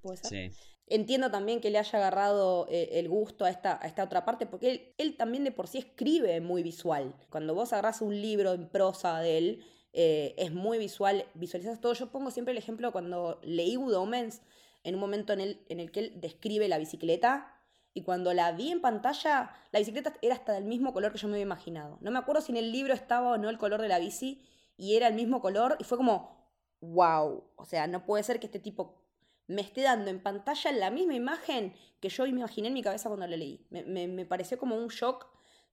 [0.00, 0.52] ¿Puede ser?
[0.86, 4.44] Entiendo también que le haya agarrado eh, el gusto a esta, a esta otra parte,
[4.44, 7.14] porque él, también de por sí escribe muy visual.
[7.30, 11.94] Cuando vos agarras un libro en prosa de él, eh, es muy visual, visualizas todo.
[11.94, 14.42] Yo pongo siempre el ejemplo cuando leí Good Omens,
[14.82, 17.50] en un momento en el, en el que él describe la bicicleta,
[17.94, 21.28] y cuando la vi en pantalla, la bicicleta era hasta del mismo color que yo
[21.28, 21.96] me había imaginado.
[22.02, 24.42] No me acuerdo si en el libro estaba o no el color de la bici,
[24.76, 26.36] y era el mismo color, y fue como,
[26.80, 29.03] wow, o sea, no puede ser que este tipo
[29.46, 33.08] me esté dando en pantalla la misma imagen que yo me imaginé en mi cabeza
[33.08, 33.66] cuando la leí.
[33.70, 35.26] Me, pareció como un shock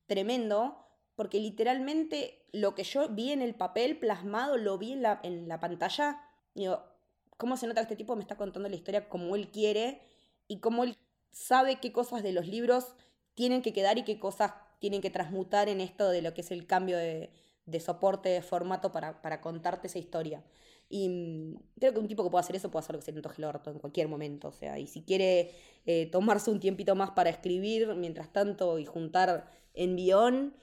[0.08, 0.78] tremendo,
[1.16, 5.48] porque literalmente lo que yo vi en el papel plasmado, lo vi en la, en
[5.48, 6.22] la pantalla.
[6.54, 6.84] Digo,
[7.38, 10.02] ¿cómo se nota que este tipo me está contando la historia como él quiere
[10.48, 10.98] y cómo él
[11.32, 12.96] sabe qué cosas de los libros
[13.36, 16.52] tienen que quedar y qué cosas tienen que transmutar en esto de lo que es
[16.52, 17.32] el cambio de,
[17.80, 20.44] soporte, de formato para, para contarte esa historia?
[20.92, 23.12] Y mm, creo que un tipo que pueda hacer eso puede hacer lo que se
[23.12, 24.50] le antoje el orto en cualquier momento.
[24.50, 25.52] O sea, y si quiere
[25.86, 30.54] eh, tomarse un tiempito más para escribir mientras tanto y juntar en guion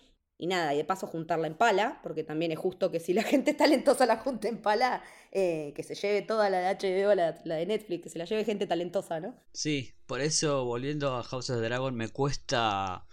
[0.41, 3.23] y nada, y de paso juntarla en pala, porque también es justo que si la
[3.25, 7.41] gente talentosa la junta en pala, eh, que se lleve toda la de HBO, la,
[7.45, 9.35] la, de Netflix, que se la lleve gente talentosa, ¿no?
[9.53, 13.07] Sí, por eso volviendo a House of the Dragon me cuesta,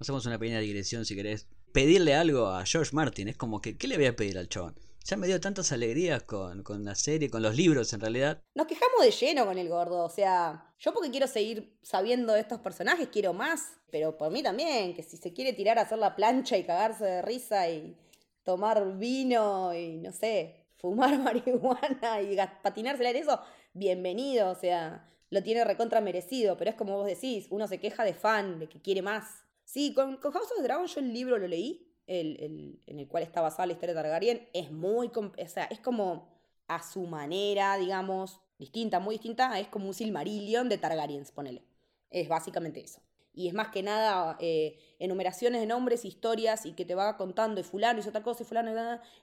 [0.00, 3.86] hacemos una pequeña digresión si querés, pedirle algo a George Martin, es como que, ¿qué
[3.86, 4.74] le voy a pedir al chabón?
[5.04, 8.42] Ya me dio tantas alegrías con, la serie, con los libros en realidad.
[8.54, 12.40] Nos quejamos de lleno con el gordo, o sea, yo porque quiero seguir sabiendo de
[12.40, 15.98] estos personajes, quiero más, pero por mí también, que si se quiere tirar a hacer
[15.98, 17.96] la plancha y cagarse de risa y
[18.44, 23.38] tomar vino y no sé, fumar marihuana y patinársela en eso,
[23.74, 28.04] bienvenido, o sea, lo tiene recontra merecido, pero es como vos decís, uno se queja
[28.04, 29.42] de fan, de que quiere más.
[29.64, 33.22] Sí, con, con House of Dragon yo el libro lo leí, el, en el cual
[33.22, 36.28] está basada la historia de Targaryen, es muy, o sea, es como
[36.68, 41.62] a su manera, digamos, distinta, muy distinta, es como un Silmarillion de Targaryens, ponele.
[42.10, 43.00] Es básicamente eso.
[43.36, 47.60] Y es más que nada eh, enumeraciones de nombres, historias, y que te va contando,
[47.60, 48.70] y fulano hizo otra cosa, y fulano,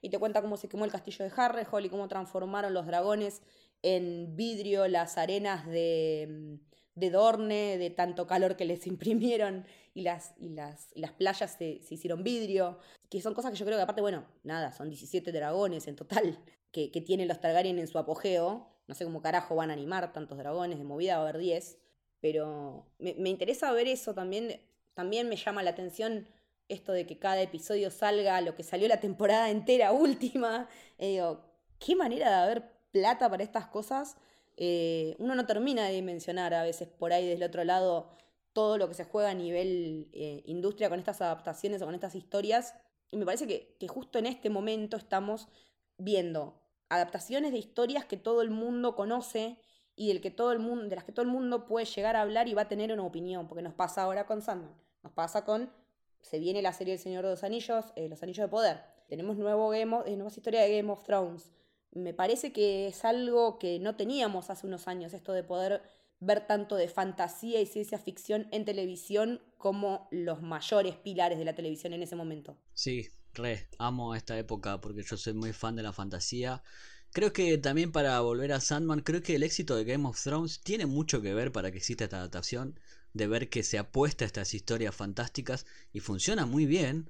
[0.02, 2.86] y, y te cuenta cómo se quemó el castillo de Harrenhal y cómo transformaron los
[2.86, 3.42] dragones
[3.84, 6.60] en vidrio las arenas de,
[6.96, 11.82] de Dorne, de tanto calor que les imprimieron, y las, y las, las playas se,
[11.84, 15.32] se, hicieron vidrio, que son cosas que yo creo que aparte, bueno, nada, son 17
[15.32, 16.40] dragones en total
[16.72, 20.12] que, que tienen los Targaryen en su apogeo, no sé cómo carajo van a animar
[20.14, 21.78] tantos dragones, de movida va a haber 10,
[22.20, 24.62] pero me, me, interesa ver eso también.
[24.94, 26.28] También me llama la atención
[26.70, 30.70] esto de que cada episodio salga lo que salió la temporada entera última.
[30.98, 31.44] Eh, digo,
[31.80, 34.18] qué manera de haber plata para estas cosas.
[34.58, 38.10] Eh, uno no termina de dimensionar a veces por ahí del otro lado
[38.54, 42.16] todo lo que se juega a nivel eh, industria con estas adaptaciones o con estas
[42.16, 42.76] historias.
[43.12, 45.48] Y me parece que, que justo en este momento estamos
[45.98, 49.58] viendo adaptaciones de historias que todo el mundo conoce
[49.96, 52.22] y del que todo el mundo, de las que todo el mundo puede llegar a
[52.22, 55.46] hablar y va a tener una opinión, porque nos pasa ahora con Sandman, nos pasa
[55.46, 55.72] con,
[56.22, 59.38] se viene la serie El Señor de los Anillos, eh, Los Anillos de Poder, tenemos
[59.38, 61.54] nuevo Game of, nuevas historias de Game of Thrones,
[61.92, 65.82] me parece que es algo que no teníamos hace unos años, esto de poder
[66.20, 71.56] ver tanto de fantasía y ciencia ficción en televisión como los mayores pilares de la
[71.56, 72.58] televisión en ese momento.
[72.74, 76.62] Sí, re, amo esta época porque yo soy muy fan de la fantasía
[77.14, 80.62] Creo que también para volver a Sandman, creo que el éxito de Game of Thrones
[80.62, 82.80] tiene mucho que ver para que exista esta adaptación,
[83.14, 87.10] de ver que se apuesta a estas historias fantásticas y funciona muy bien.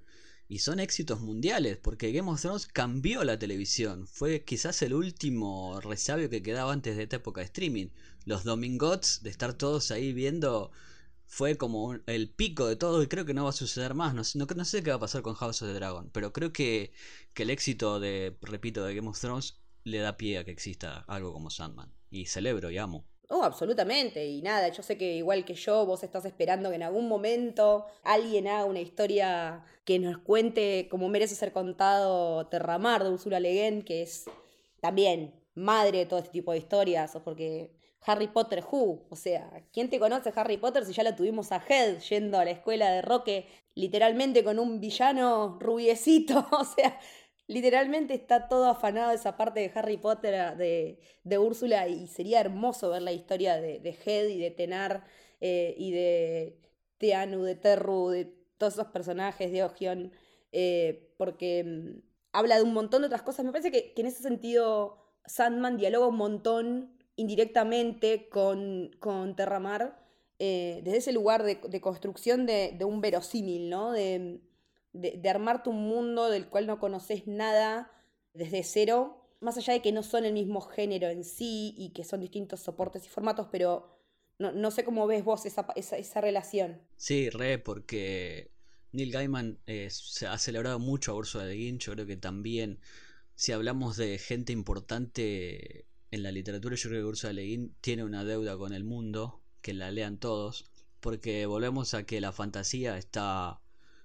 [0.52, 4.06] Y son éxitos mundiales, porque Game of Thrones cambió la televisión.
[4.06, 7.88] Fue quizás el último resabio que quedaba antes de esta época de streaming.
[8.26, 10.72] Los domingots, de estar todos ahí viendo,
[11.26, 14.14] fue como el pico de todo y creo que no va a suceder más.
[14.14, 16.52] No, no, no, sé qué va a pasar con House of the Dragon, pero creo
[16.52, 16.92] que,
[17.34, 21.06] que el éxito de, repito, de Game of Thrones le da pie a que exista
[21.08, 21.94] algo como Sandman.
[22.10, 23.08] Y celebro y amo.
[23.34, 24.26] Oh, absolutamente.
[24.28, 27.86] Y nada, yo sé que igual que yo, vos estás esperando que en algún momento
[28.04, 33.84] alguien haga una historia que nos cuente como merece ser contado Terramar de Ursula Le
[33.86, 34.26] que es
[34.82, 37.72] también madre de todo este tipo de historias, porque
[38.06, 41.64] Harry Potter Who, o sea, ¿quién te conoce Harry Potter si ya lo tuvimos a
[41.66, 47.00] Head yendo a la escuela de Roque literalmente con un villano rubiecito, o sea,
[47.48, 52.40] literalmente está todo afanado esa parte de Harry Potter ah, de, de Úrsula y sería
[52.40, 55.06] hermoso ver la historia de, de Head y de Tenar
[55.42, 56.60] eh, y de
[56.98, 58.26] Teanu, de Terru, de
[58.58, 60.12] todos esos personajes de Ogion,
[60.52, 62.02] eh, porque mm,
[62.32, 63.44] habla de un montón de otras cosas.
[63.44, 70.00] Me parece que, en ese sentido Sandman dialoga un montón indirectamente con, con Terramar.
[70.40, 73.92] Eh, desde ese lugar de, de construcción de, de, un verosímil, ¿no?
[73.92, 74.42] De,
[74.94, 77.92] de, armarte un mundo del cual no conoces nada
[78.34, 82.04] desde cero, más allá de que no son el mismo género en sí y que
[82.04, 83.98] son distintos soportes y formatos, pero
[84.40, 86.82] no, sé cómo ves vos esa, esa, relación.
[86.96, 88.52] Sí, re, porque
[88.92, 92.80] Neil Gaiman eh, se ha celebrado mucho a Ursula de Guin, yo creo que también,
[93.36, 98.04] si hablamos de gente importante en la literatura, yo creo que Ursula Le Guin tiene
[98.04, 100.66] una deuda con el mundo, que la lean todos,
[101.00, 103.61] porque volvemos a que la fantasía está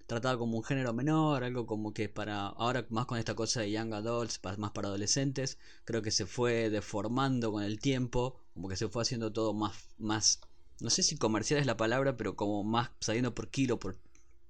[0.06, 3.70] tratado como un género menor, algo como que para ahora más con esta cosa de
[3.72, 8.76] young adults, más para adolescentes, creo que se fue deformando con el tiempo, como que
[8.76, 10.40] se fue haciendo todo más más
[10.80, 13.96] no sé si comercial es la palabra, pero como más saliendo por kilo por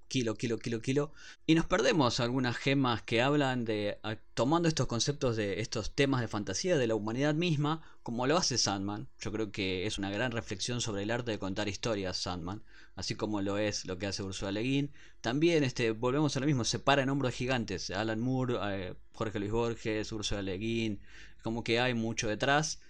[0.07, 1.11] kilo, kilo, kilo, kilo.
[1.45, 3.99] Y nos perdemos algunas gemas que hablan de,
[4.33, 8.57] tomando estos conceptos de estos temas de fantasía de la humanidad misma, como lo hace
[8.57, 9.09] Sandman.
[9.19, 12.63] Yo creo que es una gran reflexión sobre el arte de contar historias, Sandman,
[12.95, 14.91] así como lo es lo que hace Ursula Le Guin.
[15.21, 17.89] También este, volvemos a lo mismo, se para en hombros gigantes.
[17.89, 21.01] Alan Moore, eh, Jorge Luis Borges, Ursula Le Guin,
[21.43, 22.81] como que hay mucho detrás.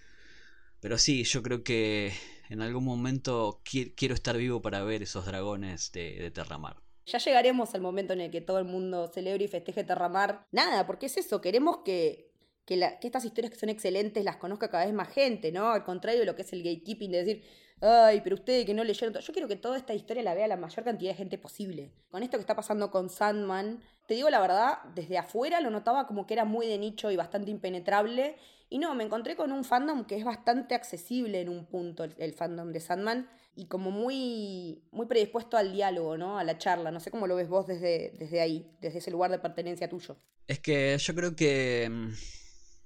[0.80, 2.12] Pero sí, yo creo que
[2.48, 6.76] en algún momento quiero estar vivo para ver esos dragones de, de Terramar.
[7.08, 10.46] Ya llegaremos al momento en el que todo el mundo celebre y festeje Terramar.
[10.52, 12.34] Nada, porque es eso, queremos que,
[12.66, 15.70] que, estas historias que son excelentes las conozca cada vez más gente, ¿no?
[15.70, 17.44] Al contrario de lo que es el gatekeeping de decir,
[17.80, 19.14] ay, pero ustedes que no leyeron.
[19.14, 21.92] Yo quiero que toda esta historia la vea la mayor cantidad de gente posible.
[22.10, 26.06] Con esto que está pasando con Sandman, te digo la verdad, desde afuera lo notaba
[26.06, 28.36] como que era muy de nicho y bastante impenetrable.
[28.68, 32.34] Y no, me encontré con un fandom que es bastante accesible en un punto, el
[32.34, 36.38] fandom de Sandman y como muy, muy predispuesto al diálogo, ¿no?
[36.38, 36.92] A la charla.
[36.92, 40.16] No sé cómo lo ves vos desde, desde ahí, desde ese lugar de pertenencia tuyo.
[40.46, 42.12] Es que yo creo que mm,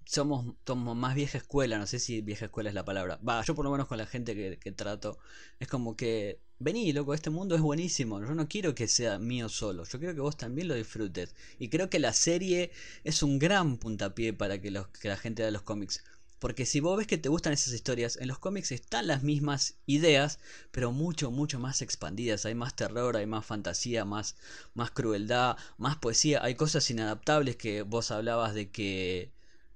[0.06, 3.20] somos, somos más vieja escuela, no sé si vieja escuela es la palabra.
[3.28, 5.18] Va, yo por lo menos con la gente que, trato,
[5.60, 9.50] es como que, vení, loco, este mundo es buenísimo, yo no quiero que sea mío
[9.50, 11.34] solo, yo quiero que vos también lo disfrutes.
[11.58, 12.70] Y creo que la serie
[13.04, 16.02] es un gran puntapié para que, los, que la gente de los cómics.
[16.42, 19.76] Porque si vos ves que te gustan esas historias, en los cómics están las mismas
[19.86, 20.40] ideas,
[20.72, 22.44] pero mucho, mucho más expandidas.
[22.46, 24.34] Hay más terror, hay más fantasía, más,
[24.74, 26.42] más crueldad, más poesía.
[26.42, 29.30] Hay cosas inadaptables que vos hablabas de que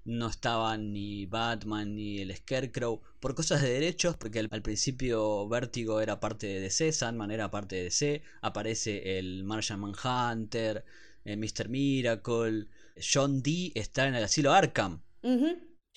[0.04, 6.00] no estaban ni Batman ni el Scarecrow por cosas de derechos, porque al, principio Vértigo
[6.00, 10.84] era parte de DC, Sandman era parte de DC, aparece el Martian Manhunter,
[11.24, 11.68] el eh, Mr.
[11.68, 12.66] Miracle,
[13.00, 15.00] John Dee está en el asilo Arkham.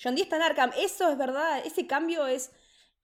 [0.02, 2.52] John Dee está en Arkham, eso es verdad, ese cambio es,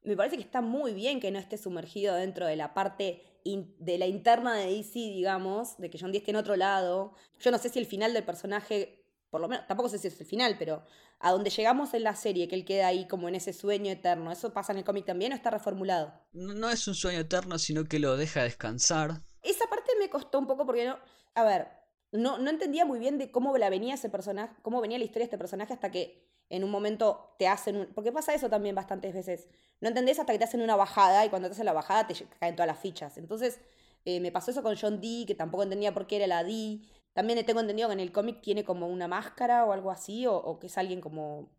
[0.03, 3.99] me parece que está muy bien que no esté sumergido dentro de la parte de
[3.99, 7.15] la interna de DC, digamos, de que John Dee esté en otro lado.
[7.39, 10.19] Yo no sé si el final del personaje por lo menos, tampoco sé si es
[10.21, 10.83] el final, pero
[11.19, 14.33] a donde llegamos en la serie, que él queda ahí como en ese sueño eterno,
[14.33, 16.13] ¿eso pasa en el cómic también o está reformulado?
[16.33, 19.23] No, es un sueño eterno, sino que lo deja descansar.
[19.43, 20.99] Esa parte me costó un poco porque no,
[21.35, 21.69] a ver,
[22.13, 25.25] no, no entendía muy bien de cómo la venía ese personaje, cómo venía la historia
[25.25, 27.87] de este personaje hasta que en un momento te hacen un...
[27.95, 29.49] Porque pasa eso también bastantes veces.
[29.81, 32.15] No entendés hasta que te hacen una bajada y cuando te hacen la bajada te
[32.41, 33.19] caen todas las fichas.
[33.19, 33.61] Entonces
[34.05, 36.81] eh, me pasó eso con John Dee, que tampoco entendía por qué era la Dee.
[37.13, 40.59] También tengo entendido que en el cómic tiene como una máscara o algo así, o,
[40.61, 41.51] que es alguien como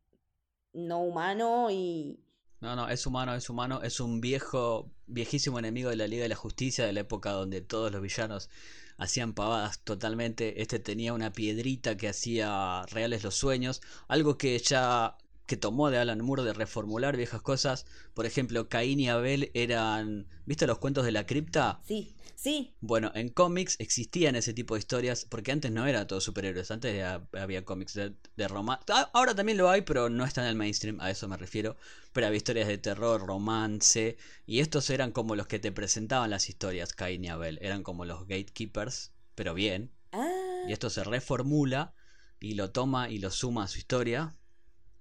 [0.74, 2.20] no humano y...
[2.60, 6.30] No, no, es humano, es humano, es un viejo, viejísimo enemigo de la Liga de
[6.30, 8.50] la Justicia de la época donde todos los villanos
[8.98, 10.62] hacían pavadas totalmente.
[10.62, 15.98] Este tenía una piedrita que hacía reales los sueños, algo que ya que tomó de
[15.98, 17.86] Alan Moore de reformular viejas cosas.
[18.14, 20.28] Por ejemplo, Caín y Abel eran.
[20.46, 21.82] ¿Viste los cuentos de la cripta?
[21.86, 22.14] Sí.
[22.36, 22.76] Sí.
[22.82, 27.04] Bueno, en cómics existían ese tipo de historias, porque antes no era todo superhéroes, antes
[27.34, 28.84] había cómics de, de romance.
[28.90, 31.78] Ah, ahora también lo hay, pero no está en el mainstream, a eso me refiero.
[32.14, 36.48] Pero había historias de terror, romance, y estos eran como los que te presentaban las
[36.48, 37.58] historias, Cain y Abel.
[37.60, 39.92] Eran como los gatekeepers, pero bien.
[40.12, 40.30] Ah.
[40.68, 41.96] Y esto se reformula
[42.40, 44.36] y lo toma y lo suma a su historia.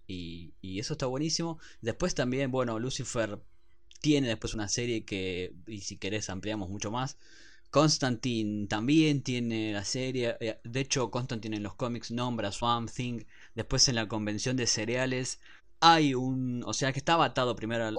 [0.06, 1.58] Y, y eso está buenísimo.
[1.80, 3.40] Después también, bueno, Lucifer
[4.00, 7.18] tiene después una serie que, y si querés ampliamos mucho más.
[7.70, 10.36] Constantine también tiene la serie.
[10.40, 13.24] Eh, de hecho, Constantine en los cómics nombra Swamp Thing.
[13.54, 15.40] Después en la convención de cereales
[15.80, 16.62] hay un.
[16.64, 17.96] O sea que estaba atado primero al,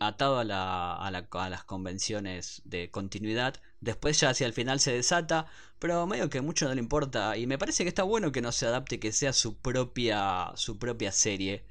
[0.00, 3.54] atado a, la, a, la, a, las convenciones de continuidad.
[3.80, 5.46] Después ya hacia el final se desata.
[5.78, 7.36] Pero medio que mucho no le importa.
[7.36, 10.52] Y me parece que está bueno que no se adapte, que sea su propia.
[10.56, 11.64] su propia serie.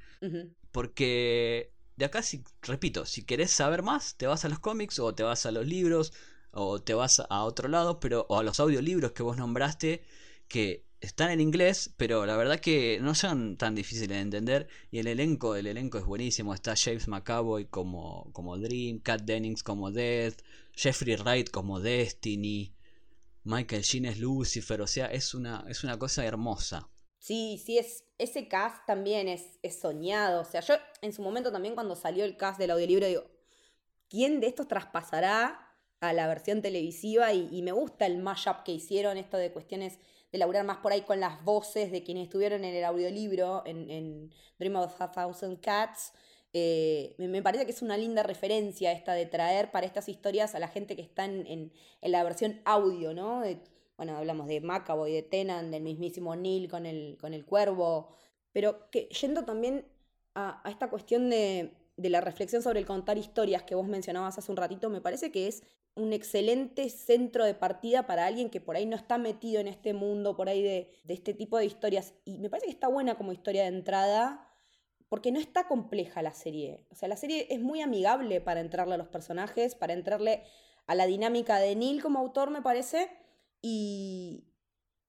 [0.72, 5.14] Porque de acá, si, repito, si querés saber más, te vas a los cómics o
[5.14, 6.12] te vas a los libros
[6.52, 10.02] o te vas a otro lado, pero o a los audiolibros que vos nombraste
[10.48, 14.98] que están en inglés, pero la verdad que no son tan difíciles de entender y
[14.98, 19.90] el elenco, el elenco es buenísimo, está James McAvoy como como Dream, Kat Dennings como
[19.90, 20.40] Death,
[20.74, 22.74] Jeffrey Wright como Destiny,
[23.44, 26.90] Michael Sheen es Lucifer, o sea, es una es una cosa hermosa.
[27.20, 30.40] Sí, sí, es, ese cast también es, es soñado.
[30.40, 33.24] O sea, yo en su momento también cuando salió el cast del audiolibro digo,
[34.08, 35.68] ¿quién de estos traspasará
[36.00, 37.32] a la versión televisiva?
[37.34, 39.98] Y, me gusta el mashup que hicieron, esto de cuestiones
[40.32, 43.90] de laburar más por ahí con las voces de quienes estuvieron en el audiolibro, en,
[43.90, 46.12] en Dream of a Thousand Cats.
[46.52, 50.58] Eh, me, parece que es una linda referencia esta de traer para estas historias a
[50.58, 53.42] la gente que está en, en, la versión audio, ¿no?
[53.96, 58.08] bueno, hablamos de y de Tenan, del mismísimo Neil con el, con el cuervo,
[58.50, 59.84] pero yendo también
[60.34, 64.56] a, esta cuestión de, la reflexión sobre el contar historias que vos mencionabas hace un
[64.56, 65.62] ratito, me parece que es
[65.94, 69.92] un excelente centro de partida para alguien que por ahí no está metido en este
[69.92, 72.14] mundo, por ahí de, de este tipo de historias.
[72.24, 74.49] Y me parece que está buena como historia de entrada,
[75.10, 76.86] porque no está compleja la serie.
[76.90, 80.44] O sea, la serie es muy amigable para entrarle a los personajes, para entrarle
[80.86, 83.10] a la dinámica de Neil como autor, me parece,
[83.60, 84.44] y,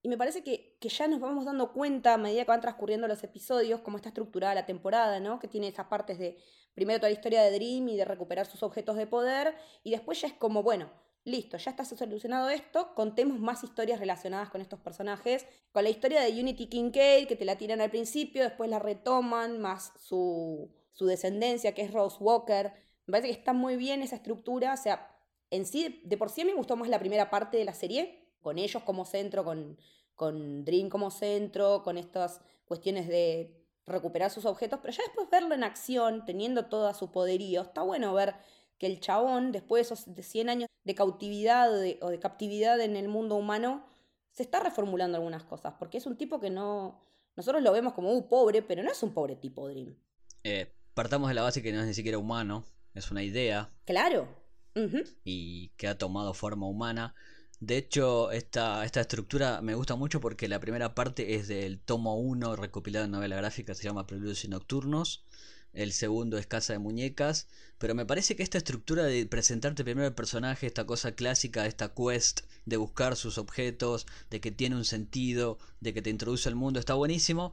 [0.02, 3.80] me parece que, ya nos vamos dando cuenta a medida que van transcurriendo los episodios,
[3.80, 5.38] cómo está estructurada la temporada, ¿no?
[5.38, 6.36] Que tiene esas partes de,
[6.74, 9.54] primero toda la historia de Dream y de recuperar sus objetos de poder,
[9.84, 10.90] y después ya es como, bueno,
[11.24, 16.20] listo, ya está solucionado esto, contemos más historias relacionadas con estos personajes, con la historia
[16.20, 21.06] de Unity Kincaid, que te la tiran al principio, después la retoman, más su, su
[21.06, 22.72] descendencia, que es Rose Walker.
[23.06, 25.16] Me parece que está muy bien esa estructura, o sea,
[25.50, 28.58] en sí, de por sí me gustó más la primera parte de la serie, con
[28.58, 29.78] ellos como centro, con,
[30.16, 35.54] con Dream como centro, con estas cuestiones de recuperar sus objetos, pero ya después verlo
[35.54, 38.34] en acción, teniendo todo su poderío, está bueno ver
[38.82, 43.06] que el chabón, después de esos 100 años de cautividad o de captividad en el
[43.06, 43.86] mundo humano,
[44.32, 47.00] se está reformulando algunas cosas, porque es un tipo que no,
[47.36, 49.94] nosotros lo vemos como un uh, pobre, pero no es un pobre tipo Dream.
[50.42, 53.70] Eh, partamos de la base que no es ni siquiera humano, es una idea.
[53.84, 54.26] Claro.
[55.22, 57.14] Y que ha tomado forma humana.
[57.60, 62.16] De hecho, esta, esta estructura me gusta mucho porque la primera parte es del tomo
[62.16, 65.24] 1 recopilado en novela gráfica, se llama Preludios y Nocturnos.
[65.72, 67.48] El segundo es Casa de Muñecas.
[67.78, 71.92] Pero me parece que esta estructura de presentarte primero el personaje, esta cosa clásica, esta
[71.94, 76.54] quest de buscar sus objetos, de que tiene un sentido, de que te introduce al
[76.54, 77.52] mundo, está buenísimo.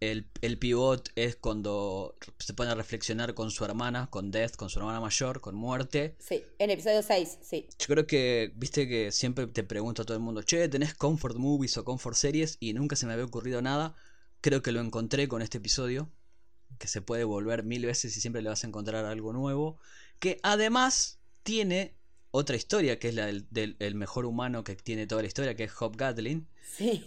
[0.00, 4.70] El, el, pivot es cuando se pone a reflexionar con su hermana, con Death, con
[4.70, 6.16] su hermana mayor, con muerte.
[6.18, 7.68] Sí, en episodio 6, sí.
[7.78, 11.36] Yo creo que, viste que siempre te pregunto a todo el mundo, che, ¿tenés comfort
[11.36, 12.56] movies o comfort series?
[12.60, 13.94] Y nunca se me había ocurrido nada.
[14.40, 16.08] Creo que lo encontré con este episodio,
[16.78, 19.78] que se puede volver mil veces y siempre le vas a encontrar algo nuevo.
[20.18, 21.94] Que además tiene
[22.30, 25.72] otra historia, que es la del, mejor humano que tiene toda la historia, que es
[25.80, 26.46] Hop Gatlin.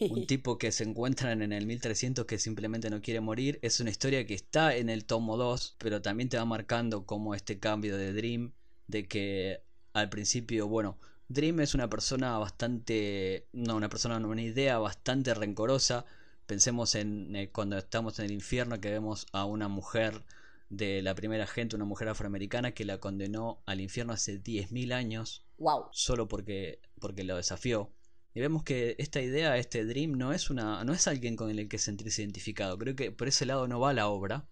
[0.09, 3.59] Un tipo que se encuentran en el 1300 que simplemente no quiere morir.
[3.61, 7.33] Es una historia que está en el tomo 2, pero también te va marcando como
[7.33, 8.53] este cambio de Dream,
[8.87, 10.97] de que al principio, bueno,
[11.29, 16.05] Dream es una persona bastante, no, una persona, no, una idea bastante rencorosa.
[16.45, 20.23] Pensemos en eh, cuando estamos en el infierno que vemos a una mujer
[20.69, 25.45] de la primera gente, una mujer afroamericana que la condenó al infierno hace 10.000 años.
[25.57, 25.85] Wow.
[25.91, 27.91] Solo porque, porque lo desafió.
[28.33, 30.83] Y vemos que esta idea, este Dream, no es una.
[30.83, 32.77] no es alguien con el que sentirse identificado.
[32.79, 34.47] Creo que por ese lado no va la obra.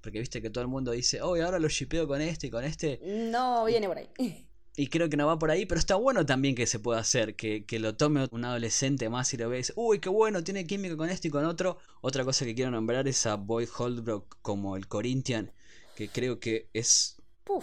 [0.00, 2.64] Porque viste que todo el mundo dice, oh, ahora lo shipeo con este y con
[2.64, 3.00] este.
[3.30, 4.47] No, viene por ahí.
[4.78, 7.34] Y creo que no va por ahí, pero está bueno también que se pueda hacer,
[7.34, 11.10] que, lo tome un adolescente más y lo ve uy, qué bueno, tiene química con
[11.10, 11.78] este y con otro.
[12.00, 15.52] Otra cosa que quiero nombrar es a Boyd Holdbrook como el Corinthian,
[15.96, 17.16] que creo que es...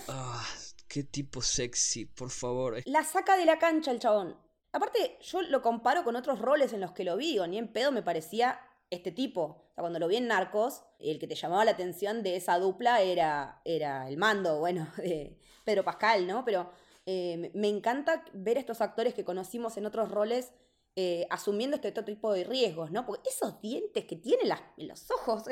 [0.09, 0.45] Ah,
[0.89, 2.81] qué tipo sexy, por favor.
[2.85, 4.35] La saca de la cancha el chabón.
[4.73, 7.93] Aparte, yo lo comparo con otros roles en los que lo vi, ni en pedo
[7.93, 8.59] me parecía
[8.89, 9.41] este tipo.
[9.41, 12.59] O sea, cuando lo vi en Narcos, el que te llamaba la atención de esa
[12.59, 16.43] dupla era, era el mando, bueno, de Pedro Pascal, ¿no?
[16.43, 16.69] Pero
[17.05, 20.51] eh, me encanta ver estos actores que conocimos en otros roles
[20.95, 23.05] eh, asumiendo este tipo de riesgos, ¿no?
[23.05, 24.47] Porque esos dientes que tienen
[24.77, 25.43] en los ojos,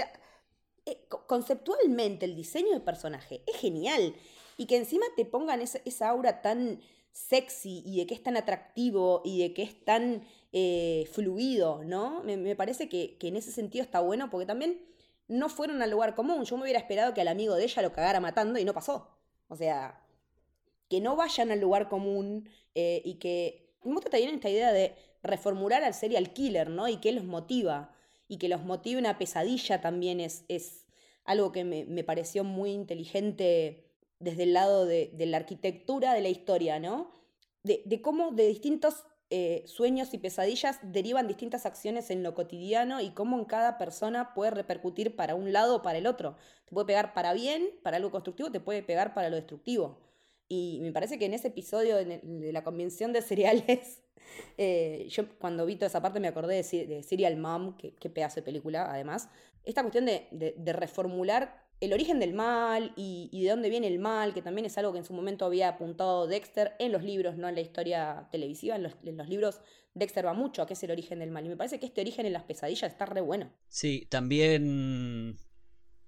[0.85, 4.15] eh, conceptualmente el diseño del personaje es genial.
[4.57, 6.79] Y que encima te pongan esa, aura tan
[7.11, 10.23] sexy y de que es tan atractivo y de que es tan
[11.11, 12.21] fluido, ¿no?
[12.23, 14.85] Me, parece que, que, en ese sentido está bueno porque también
[15.27, 16.45] no fueron al lugar común.
[16.45, 19.09] Yo me hubiera esperado que al amigo de ella lo cagara matando y no pasó.
[19.47, 20.02] O sea,
[20.93, 23.73] que no vayan al lugar común eh, y que...
[23.83, 26.87] Me gusta también esta idea de reformular al serial killer, ¿no?
[26.87, 27.95] Y qué los motiva.
[28.27, 30.85] Y que los motive una pesadilla también es, es
[31.25, 33.89] algo que me, pareció muy inteligente
[34.19, 37.11] desde el lado de, la arquitectura de la historia, ¿no?
[37.63, 43.09] De, cómo de distintos eh, sueños y pesadillas derivan distintas acciones en lo cotidiano y
[43.09, 46.37] cómo en cada persona puede repercutir para un lado o para el otro.
[46.65, 50.02] Te puede pegar para bien, para algo constructivo, te puede pegar para lo destructivo.
[50.53, 54.03] Y me parece que en ese episodio de la convención de cereales,
[54.57, 58.35] eh, yo cuando vi toda esa parte me acordé de, de Serial Mom, que, pedazo
[58.35, 59.29] de película además.
[59.63, 64.41] Esta cuestión de, reformular el origen del mal y, de dónde viene el mal, que
[64.41, 67.55] también es algo que en su momento había apuntado Dexter en los libros, no en
[67.55, 68.75] la historia televisiva.
[68.75, 69.59] En los, en los libros
[69.95, 71.45] Dexter va mucho a qué es el origen del mal.
[71.45, 73.51] Y me parece que este origen en las pesadillas está re bueno.
[73.69, 75.37] Sí, también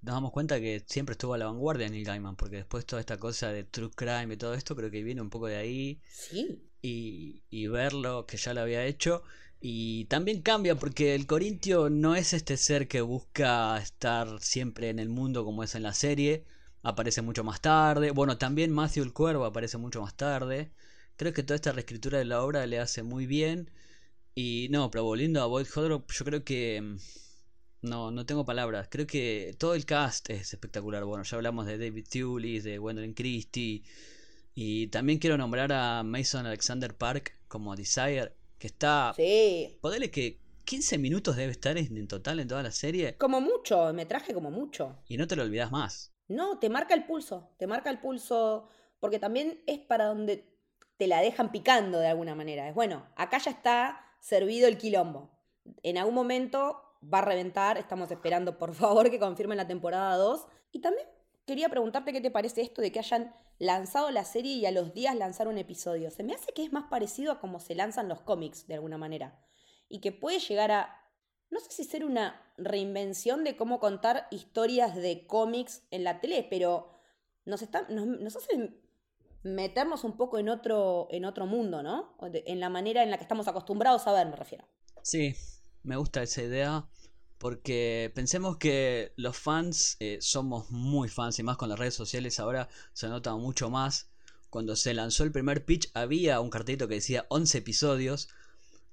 [0.05, 3.17] nos damos cuenta que siempre estuvo a la vanguardia Neil Gaiman, porque después toda esta
[3.17, 5.99] cosa de true crime y todo esto creo que viene un poco de ahí.
[6.07, 6.63] Sí.
[6.81, 9.23] Y, y verlo, que ya lo había hecho.
[9.59, 14.99] Y también cambia porque el Corintio no es este ser que busca estar siempre en
[14.99, 16.45] el mundo como es en la serie.
[16.83, 18.11] Aparece mucho más tarde.
[18.11, 20.71] Bueno, también Matthew el Cuervo aparece mucho más tarde.
[21.17, 23.71] Creo que toda esta reescritura de la obra le hace muy bien.
[24.35, 26.97] Y no, pero volviendo a Boyd Hodrop, yo creo que mm,
[27.86, 28.88] no, no tengo palabras.
[28.89, 31.03] Creo que todo el cast es espectacular.
[31.05, 33.83] Bueno, ya hablamos de David Thewlis, de Gwendolyn Christie.
[34.53, 39.13] Y también quiero nombrar a Mason Alexander Park como Desire, que está...
[39.15, 39.77] Sí.
[39.81, 43.15] Podele que 15 minutos debe estar en, total en toda la serie.
[43.17, 44.97] Como mucho, me traje como mucho.
[45.07, 46.13] Y no te lo olvidas más.
[46.27, 48.67] No, te marca el pulso, te marca el pulso,
[48.99, 50.51] porque también es para donde
[50.97, 52.67] te la dejan picando de alguna manera.
[52.67, 55.31] Es bueno, acá ya está servido el quilombo.
[55.83, 56.81] En algún momento
[57.13, 57.77] va a reventar.
[57.77, 60.47] Estamos esperando, por favor, que confirmen la temporada 2.
[60.71, 61.07] Y también
[61.45, 64.93] quería preguntarte qué te parece esto de que hayan lanzado la serie y a los
[64.93, 66.11] días lanzar un episodio.
[66.11, 68.97] Se me hace que es más parecido a cómo se lanzan los cómics, de alguna
[68.97, 69.39] manera.
[69.87, 71.11] Y que puede llegar a,
[71.49, 76.45] no sé si ser una reinvención de cómo contar historias de cómics en la tele,
[76.49, 76.91] pero
[77.45, 78.81] nos, está, nos, hace
[79.43, 82.17] meternos un poco en otro, en otro mundo, ¿no?
[82.21, 84.65] En la manera en la que estamos acostumbrados a ver, me refiero.
[85.03, 85.35] Sí,
[85.83, 86.87] me gusta esa idea
[87.38, 92.39] Porque pensemos que los fans eh, somos muy fans y más con las redes sociales
[92.39, 94.09] ahora se nota mucho más.
[94.49, 98.29] Cuando se lanzó el primer pitch había un cartelito que decía 11 episodios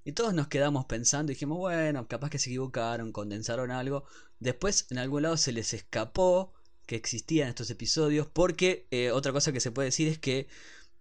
[0.05, 4.05] y todos nos quedamos pensando y dijimos, bueno, capaz que se equivocaron, condensaron algo.
[4.40, 6.53] Después en algún lado se les escapó
[6.86, 10.49] que existían estos episodios porque eh, otra cosa que se puede decir es que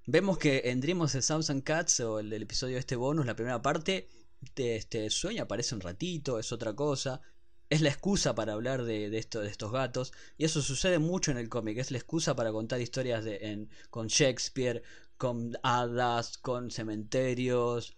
[0.06, 3.36] vemos que en Dream of the Cats o el, el episodio de este bonus, la
[3.36, 4.08] primera parte,
[4.56, 7.22] este sueño aparece un ratito, es otra cosa.
[7.70, 10.12] Es la excusa para hablar de, esto, de estos gatos.
[10.38, 11.78] Y eso sucede mucho en el cómic.
[11.78, 14.84] Es la excusa para contar historias de, en, con Shakespeare,
[15.18, 17.96] con hadas, con cementerios,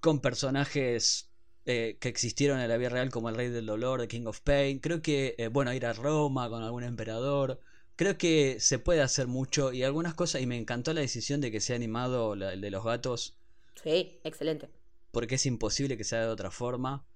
[0.00, 1.30] con personajes
[1.64, 4.40] eh, que existieron en la vida real como el Rey del Dolor, The King of
[4.42, 4.78] Pain.
[4.78, 7.60] Creo que, eh, bueno, ir a Roma con algún emperador.
[7.96, 11.50] Creo que se puede hacer mucho y algunas cosas, y me encantó la decisión de
[11.50, 13.36] que sea animado el de los gatos.
[13.82, 14.68] Sí, excelente.
[15.16, 17.06] Porque es imposible que sea de otra forma.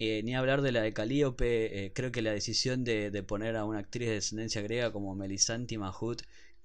[0.00, 3.64] Eh, ni hablar de la de Calíope, creo que la decisión de, de, poner a
[3.64, 6.22] una actriz de descendencia griega como Melisanti Mahut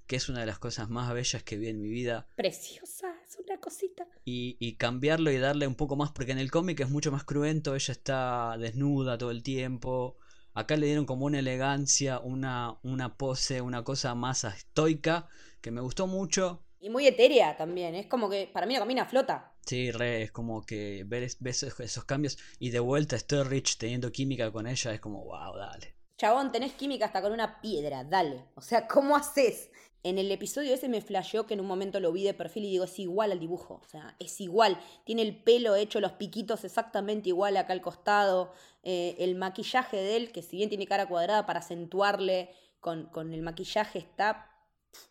[0.07, 2.27] que es una de las cosas más bellas que vi en mi vida.
[2.35, 4.07] Preciosa, es una cosita.
[4.25, 7.25] Y, y cambiarlo y darle un poco más, porque en el cómic es mucho más
[7.25, 10.17] cruento, ella está desnuda todo el tiempo.
[10.55, 15.27] Acá le dieron como una elegancia, una, una pose, una cosa más estoica,
[15.61, 16.63] que me gustó mucho.
[16.81, 19.53] Y muy etérea también, es como que para mí la camina flota.
[19.65, 24.51] Sí, re, es como que ver, ves esos cambios y de vuelta Rich teniendo química
[24.51, 25.95] con ella, es como, wow, dale.
[26.17, 28.45] Chabón, tenés química hasta con una piedra, dale.
[28.55, 29.69] O sea, ¿cómo haces?
[30.01, 32.71] En el episodio ese me flasheó que en un momento lo vi de perfil y
[32.71, 34.79] digo, es igual al dibujo, o sea, es igual.
[35.03, 38.53] Tiene el pelo hecho, los piquitos exactamente igual acá al costado.
[38.83, 42.49] Eh, el maquillaje de él, que si bien tiene cara cuadrada para acentuarle
[42.79, 44.49] con, con el maquillaje, está.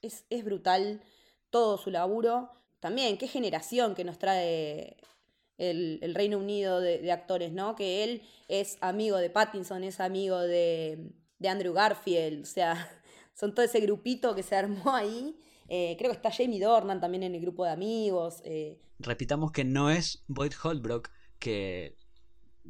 [0.03, 1.03] Es, es, brutal
[1.51, 2.51] todo su laburo.
[2.81, 4.97] También, qué generación que nos trae
[5.59, 7.75] el, el Reino Unido de, actores, ¿no?
[7.75, 12.91] Que él es amigo de Pattinson, es amigo de, de Andrew Garfield, o sea
[13.35, 15.39] son todo ese grupito que se armó ahí.
[15.69, 18.41] Eh, creo que está Jamie Dornan también en el grupo de amigos.
[18.45, 18.81] Eh.
[18.99, 21.97] Repitamos que no es Boyd Holbrook, que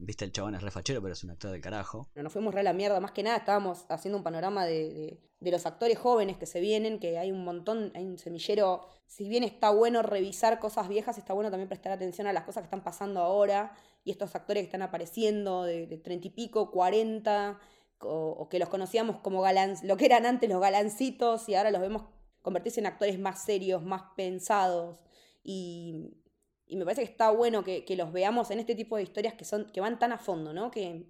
[0.00, 2.08] viste el chabón es refachero, pero es un actor de carajo.
[2.14, 5.20] No, nos fuimos re a la mierda, más que nada estábamos haciendo un panorama de,
[5.40, 8.86] de, los actores jóvenes que se vienen, que hay un montón, hay un semillero.
[9.06, 12.62] Si bien está bueno revisar cosas viejas, está bueno también prestar atención a las cosas
[12.62, 13.74] que están pasando ahora
[14.04, 17.58] y estos actores que están apareciendo de treinta y pico, cuarenta
[18.00, 21.70] o, o, que los conocíamos como galán, lo que eran antes los galancitos y ahora
[21.70, 22.04] los vemos
[22.42, 24.98] convertirse en actores más serios, más pensados
[25.42, 26.14] y,
[26.68, 29.34] y me parece que está bueno que, que, los veamos en este tipo de historias
[29.34, 30.70] que, son, que van tan a fondo, ¿no?
[30.70, 31.04] Que,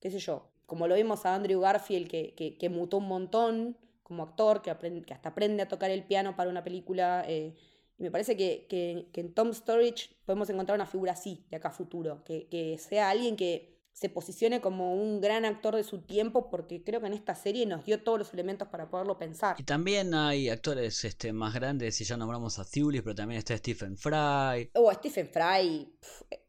[0.00, 4.22] qué sé yo, como lo vimos a Andrew Garfield que, que, mutó un montón como
[4.22, 7.24] actor, que, aprende, que hasta aprende a tocar el piano para una película.
[7.26, 7.54] Eh,
[7.98, 11.68] y me parece que, que, en Tom Storage podemos encontrar una figura así de acá
[11.68, 16.50] a futuro, que sea alguien que se posicione como un gran actor de su tiempo
[16.50, 19.56] porque creo que en esta serie nos dio todos los elementos para poderlo pensar.
[19.58, 23.56] Y también hay actores este, más grandes, si ya nombramos a Thulis, pero también está
[23.56, 24.70] Stephen Fry.
[24.74, 25.92] Oh, Stephen Fry.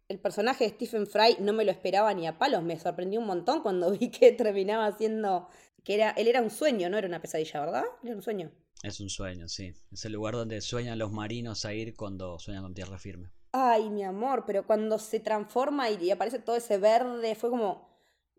[0.07, 3.27] el personaje de Stephen Fry no me lo esperaba ni a palos, me sorprendió un
[3.27, 5.47] montón cuando vi que terminaba siendo
[5.83, 7.83] que era él era un sueño, no era una pesadilla, ¿verdad?
[8.03, 8.51] Era un sueño.
[8.83, 9.73] Es un sueño, sí.
[9.91, 13.89] Es el lugar donde sueñan los marinos a ir cuando sueñan con tierra firme ay,
[13.89, 17.87] mi amor, pero cuando se transforma y, aparece todo ese verde, fue como,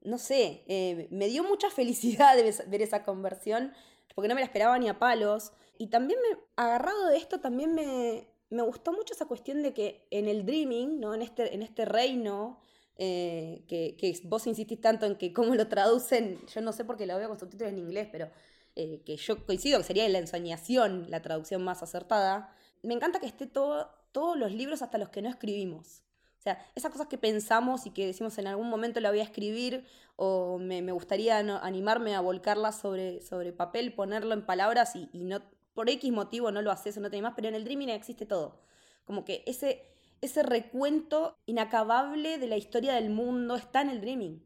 [0.02, 3.72] no sé, eh, me dio mucha felicidad de ver esa conversión,
[4.14, 5.52] porque no me la esperaba ni a palos.
[5.78, 10.06] Y también me, agarrado de esto, también me, me gustó mucho esa cuestión de que
[10.10, 11.14] en el Dreaming, ¿no?
[11.14, 12.60] en, este, en este reino,
[12.96, 17.06] eh, que, vos insistís tanto en que cómo lo traducen, yo no sé por qué
[17.06, 18.30] lo veo con subtítulos en inglés, pero
[18.76, 22.54] eh, que yo coincido que sería la ensoñación la traducción más acertada.
[22.82, 26.04] Me encanta que esté todo todos los libros hasta los que no escribimos.
[26.38, 29.24] O sea, esas cosas que pensamos y que decimos en algún momento la voy a
[29.24, 29.84] escribir
[30.14, 35.24] o me, me gustaría animarme a volcarlas sobre, sobre papel, ponerlo en palabras y, y,
[35.24, 35.42] no
[35.74, 38.24] por X motivo no lo haces o no te más, pero en el Dreaming existe
[38.24, 38.60] todo.
[39.04, 39.82] Como que ese,
[40.20, 44.40] ese recuento inacabable de la historia del mundo está en el Dreaming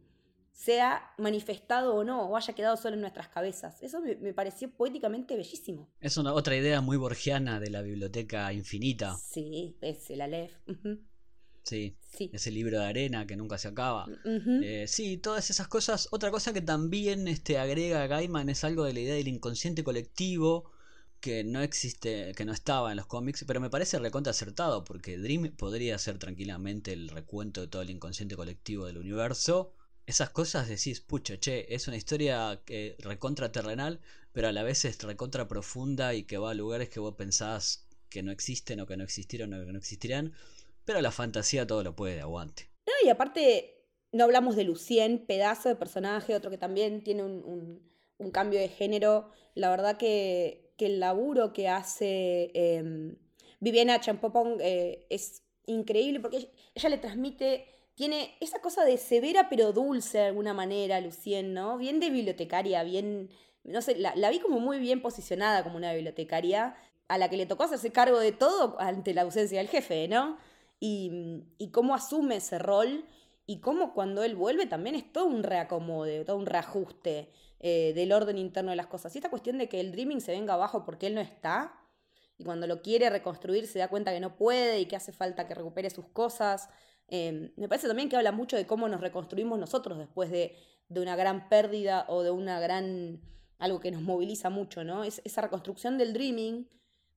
[0.59, 3.80] sea manifestado o no, o haya quedado solo en nuestras cabezas.
[3.80, 5.88] Eso me, me pareció poéticamente bellísimo.
[6.00, 9.16] Es una otra idea muy borgiana de la biblioteca infinita.
[9.16, 10.52] Sí, es el Aleph.
[10.66, 11.00] Uh -huh.
[11.62, 14.06] Sí, sí, ese libro de arena que nunca se acaba.
[14.06, 14.64] Uh -huh.
[14.64, 16.09] eh, sí, todas esas cosas.
[16.11, 20.72] Otra cosa que también este, agrega Gaiman es algo de la idea del inconsciente colectivo
[21.20, 25.18] que no existe, que no estaba en los cómics, pero me parece recontra acertado porque
[25.18, 29.72] Dream podría ser tranquilamente el recuento de todo el inconsciente colectivo del universo
[30.09, 34.00] esas cosas decís, pucha, che, es una historia que recontra terrenal,
[34.32, 37.86] pero a la vez es recontra profunda y que va a lugares que vos pensás
[38.09, 40.32] que no existen o que no existieron o que no existirán,
[40.86, 42.70] pero la fantasía todo lo puede, aguante.
[42.86, 43.74] No, y aparte,
[44.11, 47.82] No hablamos de Lucien, pedazo de personaje, otro que también tiene un,
[48.32, 49.30] cambio de género.
[49.54, 53.14] La verdad que, el laburo que hace eh,
[53.61, 57.66] Viviana Champopong eh, es increíble porque ella, le transmite,
[57.99, 61.76] tiene esa cosa de severa pero dulce de alguna manera, Lucien, ¿no?
[61.78, 63.28] Bien de bibliotecaria, bien,
[63.64, 66.76] no sé, la, la vi como muy bien posicionada como una bibliotecaria
[67.09, 70.38] a la que le tocó hacerse cargo de todo ante la ausencia del jefe, ¿no?
[70.78, 73.05] Y, y cómo asume ese rol
[73.46, 78.12] y cómo cuando él vuelve también es todo un reacomode, todo un reajuste eh, del
[78.12, 79.12] orden interno de las cosas.
[79.16, 81.74] Y esta cuestión de que el Dreaming se venga abajo porque él no está,
[82.38, 85.49] y cuando lo quiere reconstruir se da cuenta que no puede y que hace falta
[85.49, 86.68] que recupere sus cosas.
[87.09, 90.56] Em, me parece también que habla mucho de cómo nos reconstruimos nosotros después de,
[90.88, 93.20] de, una gran pérdida o de una gran...
[93.59, 95.04] algo que nos moviliza mucho, ¿no?
[95.04, 96.68] Es, esa reconstrucción del Dreaming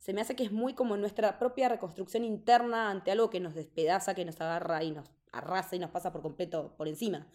[0.01, 3.53] se me hace que es muy como nuestra propia reconstrucción interna ante algo que nos
[3.53, 7.27] despedaza, que nos agarra y nos arrasa y nos pasa por completo por encima.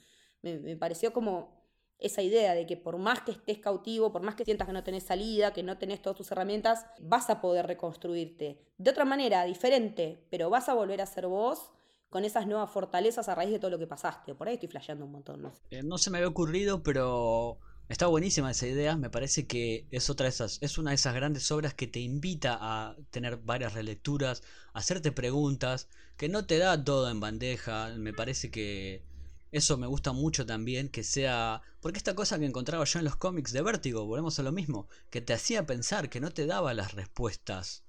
[0.43, 1.65] Me, pareció como
[1.99, 4.83] esa idea de que por más que estés cautivo, por más que sientas que no
[4.83, 8.61] tenés salida, que no tenés todas tus herramientas, vas a poder reconstruirte.
[8.79, 11.71] De otra manera, diferente, pero vas a volver a ser vos
[12.11, 14.35] con esas nuevas fortalezas a raíz de todo lo que pasaste.
[14.35, 15.43] Por ahí estoy flasheando un montón.
[15.43, 19.87] No, eh, no se me había ocurrido, pero Está buenísima esa idea, me parece que
[19.93, 23.37] es otra de esas, es una de esas grandes obras que te invita a tener
[23.37, 24.43] varias relecturas,
[24.73, 29.05] a hacerte preguntas, que no te da todo en bandeja, me parece que
[29.53, 33.15] eso me gusta mucho también, que sea, porque esta cosa que encontraba yo en los
[33.15, 36.75] cómics de Vértigo, volvemos a lo mismo, que te hacía pensar, que no te daba
[36.75, 37.85] las respuestas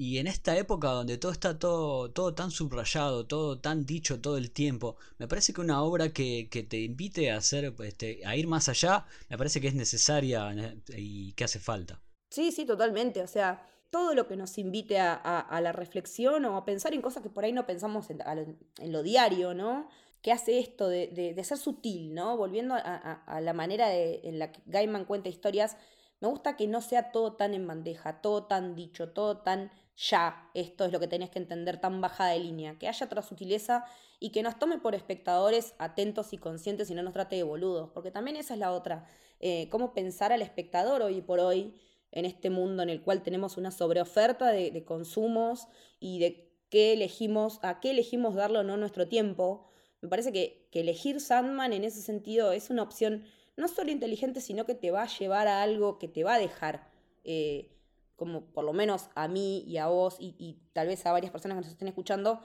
[0.00, 4.38] y en esta época donde todo está todo, todo tan subrayado, todo tan dicho todo
[4.38, 8.46] el tiempo, me parece que una obra que, te invite a hacer, este, a ir
[8.46, 12.00] más allá, me parece que es necesaria eh, y que hace falta.
[12.30, 13.20] Sí, sí, totalmente.
[13.20, 17.22] O sea, todo lo que nos invite a, la reflexión o a pensar en cosas
[17.22, 18.22] que por ahí no pensamos en,
[18.90, 19.86] lo, diario, ¿no?
[20.22, 22.38] Que hace esto de, ser sutil, ¿no?
[22.38, 25.76] Volviendo a, la manera en la que Gaiman cuenta historias,
[26.20, 30.50] me gusta que no sea todo tan en bandeja, todo tan dicho, todo tan ya,
[30.54, 33.84] esto es lo que tenés que entender tan bajada de línea, que haya otra sutileza
[34.18, 37.90] y que nos tome por espectadores atentos y conscientes y no nos trate de boludos,
[37.90, 39.06] porque también esa es la otra,
[39.40, 41.74] eh, cómo pensar al espectador hoy por hoy
[42.12, 45.68] en este mundo en el cual tenemos una sobreoferta de, de consumos
[46.00, 49.66] y de qué elegimos, a qué elegimos darle o no nuestro tiempo.
[50.00, 53.24] Me parece que, que elegir Sandman en ese sentido es una opción
[53.60, 56.38] no solo inteligente, sino que te va a llevar a algo que te va a
[56.38, 56.88] dejar.
[57.24, 57.76] Eh,
[58.20, 61.56] como por lo menos a mí y a vos y, tal vez a varias personas
[61.56, 62.42] que nos estén escuchando,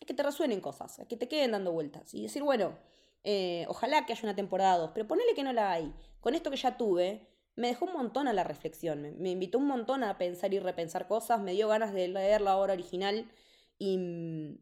[0.00, 2.78] es que te resuenen cosas, que te queden dando vueltas y decir, bueno,
[3.24, 5.92] eh, ojalá que haya una temporada 2, pero ponele que no la hay.
[6.20, 9.66] Con esto que ya tuve, me dejó un montón a la reflexión, me, invitó un
[9.66, 13.28] montón a pensar y repensar cosas, me dio ganas de leer la obra original
[13.78, 14.58] y mm,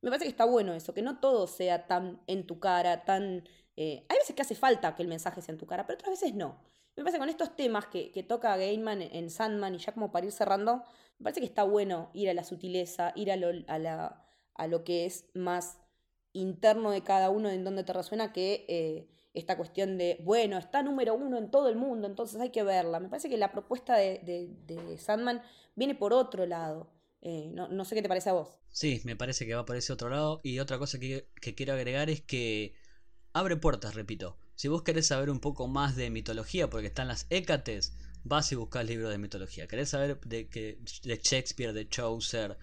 [0.00, 3.44] me parece que está bueno eso, que no todo sea tan en tu cara, tan...
[3.80, 6.10] Eh, hay veces que hace falta que el mensaje sea en tu cara, pero otras
[6.10, 6.60] veces no.
[6.96, 10.26] Me parece que con estos temas que, toca Gaiman en Sandman y ya como para
[10.26, 10.82] ir cerrando,
[11.18, 14.66] me parece que está bueno ir a la sutileza, ir a lo, a la, a
[14.66, 15.78] lo que es más
[16.32, 20.82] interno de cada uno en donde te resuena que eh, esta cuestión de, bueno, está
[20.82, 22.98] número uno en todo el mundo, entonces hay que verla.
[22.98, 25.40] Me parece que la propuesta de, Sandman
[25.76, 26.90] viene por otro lado.
[27.20, 28.56] Eh, no, sé qué te parece a vos.
[28.70, 30.40] Sí, me parece que va por ese otro lado.
[30.42, 32.74] Y otra cosa que, que quiero agregar es que
[33.38, 34.36] abre puertas, repito.
[34.54, 37.92] Si vos querés saber un poco más de mitología, porque están las Hécates,
[38.24, 39.66] vas y buscas libros de mitología.
[39.66, 42.58] Querés saber de, que, de Shakespeare, de Chaucer,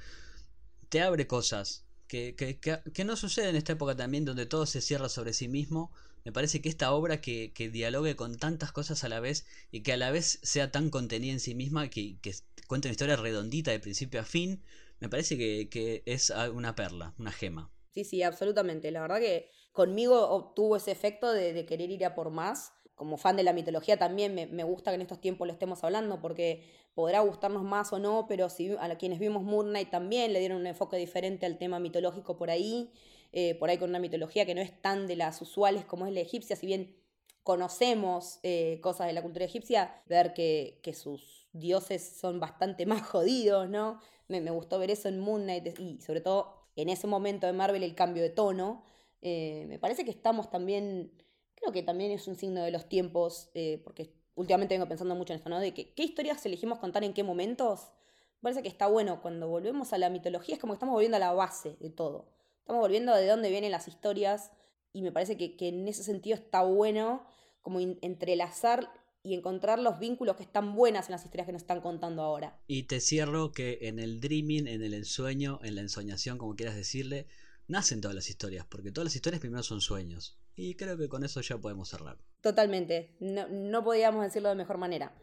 [0.90, 4.82] te abre cosas que, que, que, no sucede en esta época también, donde todo se
[4.82, 5.92] cierra sobre sí mismo.
[6.24, 9.82] Me parece que esta obra que, que dialogue con tantas cosas a la vez y
[9.82, 12.34] que a la vez sea tan contenida en sí misma, que, que
[12.68, 14.64] cuente una historia redondita de principio a fin,
[15.00, 17.72] me parece que, que es una perla, una gema.
[17.92, 18.92] Sí, sí, absolutamente.
[18.92, 22.72] La verdad que conmigo obtuvo ese efecto de, querer ir a por más.
[22.96, 26.22] Como fan de la mitología también me, gusta que en estos tiempos lo estemos hablando
[26.22, 26.64] porque
[26.94, 30.62] podrá gustarnos más o no, pero si a quienes vimos Moon Knight también le dieron
[30.62, 32.94] un enfoque diferente al tema mitológico por ahí,
[33.34, 36.14] eh, por ahí con una mitología que no es tan de las usuales como es
[36.14, 36.96] la egipcia, si bien
[37.44, 43.70] conocemos eh, cosas de la cultura egipcia, ver que, sus dioses son bastante más jodidos,
[43.70, 44.00] ¿no?
[44.30, 47.52] Me, me, gustó ver eso en Moon Knight y sobre todo en ese momento de
[47.52, 48.84] Marvel el cambio de tono.
[49.28, 51.12] Eh, me parece que estamos también,
[51.56, 55.34] creo que también es un signo de los tiempos, eh, porque últimamente vengo pensando mucho
[55.34, 55.60] en esto, ¿no?
[55.60, 57.92] De que, qué historias elegimos contar en qué momentos.
[58.36, 61.18] Me parece que está bueno cuando volvemos a la mitología, es como que estamos volviendo
[61.18, 62.30] a la base de todo.
[62.60, 64.52] Estamos volviendo de dónde vienen las historias
[64.94, 67.26] y me parece que, en ese sentido está bueno
[67.64, 68.92] como entrelazar
[69.24, 72.60] y encontrar los vínculos que están buenas en las historias que nos están contando ahora.
[72.68, 76.76] Y te cierro que en el dreaming, en el ensueño, en la ensoñación, como quieras
[76.76, 77.26] decirle,
[77.68, 80.38] nacen todas las historias, porque todas las historias primero son sueños.
[80.56, 82.18] Y creo que con eso ya podemos cerrar.
[82.42, 85.16] Totalmente, no, no podíamos decirlo de mejor manera.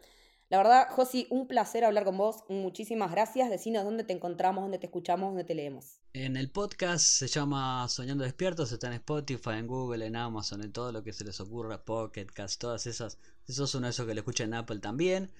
[0.53, 2.43] La verdad, Josi, un placer hablar con vos.
[2.47, 3.49] Muchísimas gracias.
[3.49, 5.97] Decinos dónde te encontramos, dónde te escuchamos, dónde te leemos.
[6.13, 10.71] En el podcast se llama Soñando Despiertos, está en Spotify, en Google, en Amazon, en
[10.71, 13.17] todo lo que se les ocurra, Pocket Cast, todas esas.
[13.47, 15.31] Eso es uno de esos que le escucha en Apple también.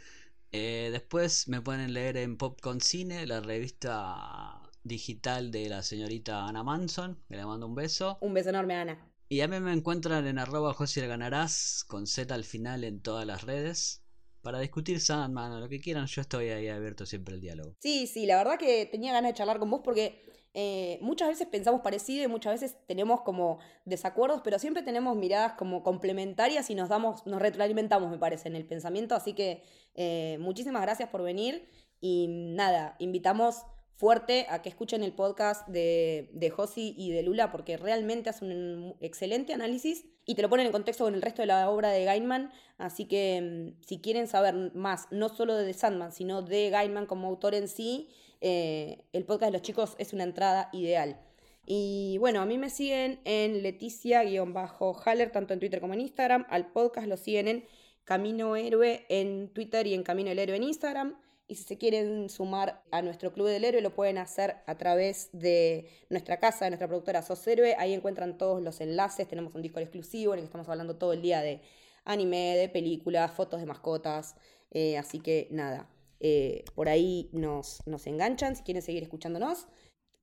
[0.52, 6.64] Eh, después me pueden leer en Popcorn Cine, la revista digital de la señorita Ana
[6.64, 8.18] Manson, que le mando un beso.
[8.22, 9.12] Un beso enorme, Ana.
[9.30, 13.44] Y a mí me encuentran en arroba Ganarás, con Z al final en todas las
[13.44, 14.04] redes
[14.44, 17.76] para discutir Sandman o lo que quieran, yo estoy ahí abierto siempre al diálogo.
[17.80, 20.22] Sí, sí, la verdad que tenía ganas de charlar con vos porque
[20.54, 25.54] eh, muchas veces pensamos parecido y muchas veces tenemos como desacuerdos, pero siempre tenemos miradas
[25.54, 29.16] como complementarias y nos damos, nos retroalimentamos, me parece, en el pensamiento.
[29.16, 29.64] Así que
[29.96, 31.70] eh, muchísimas gracias por venir
[32.02, 33.64] y nada, invitamos
[33.96, 38.52] fuerte a que escuchen el podcast de, de Josi y de Lula porque realmente hacen
[38.52, 41.90] un excelente análisis y te lo ponen en contexto con el resto de la obra
[41.90, 42.52] de Gaiman.
[42.78, 47.06] Así que mm, si quieren saber más, no solo de The Sandman, sino de Gaiman
[47.06, 48.10] como autor en sí,
[48.42, 51.20] eh, el podcast de los chicos es una entrada ideal.
[51.66, 56.46] Y bueno, a mí me siguen en Leticia-Haller, tanto en Twitter como en Instagram.
[56.50, 57.66] Al podcast lo siguen en
[58.04, 61.18] Camino Héroe en Twitter y en Camino el Héroe en Instagram.
[61.54, 65.30] Y si se quieren sumar a nuestro Club del Héroe, lo pueden hacer a través
[65.34, 67.76] de nuestra casa, de nuestra productora Sos Héroe.
[67.78, 69.28] Ahí encuentran todos los enlaces.
[69.28, 71.62] Tenemos un disco exclusivo en el que estamos hablando todo el día de
[72.06, 74.36] anime, de películas, fotos de mascotas.
[74.72, 75.88] Eh, así que nada,
[76.20, 79.68] eh, por ahí nos, nos enganchan si quieren seguir escuchándonos.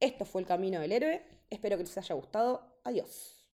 [0.01, 1.23] Esto fue el Camino del Héroe.
[1.49, 2.81] Espero que les haya gustado.
[2.83, 3.40] Adiós.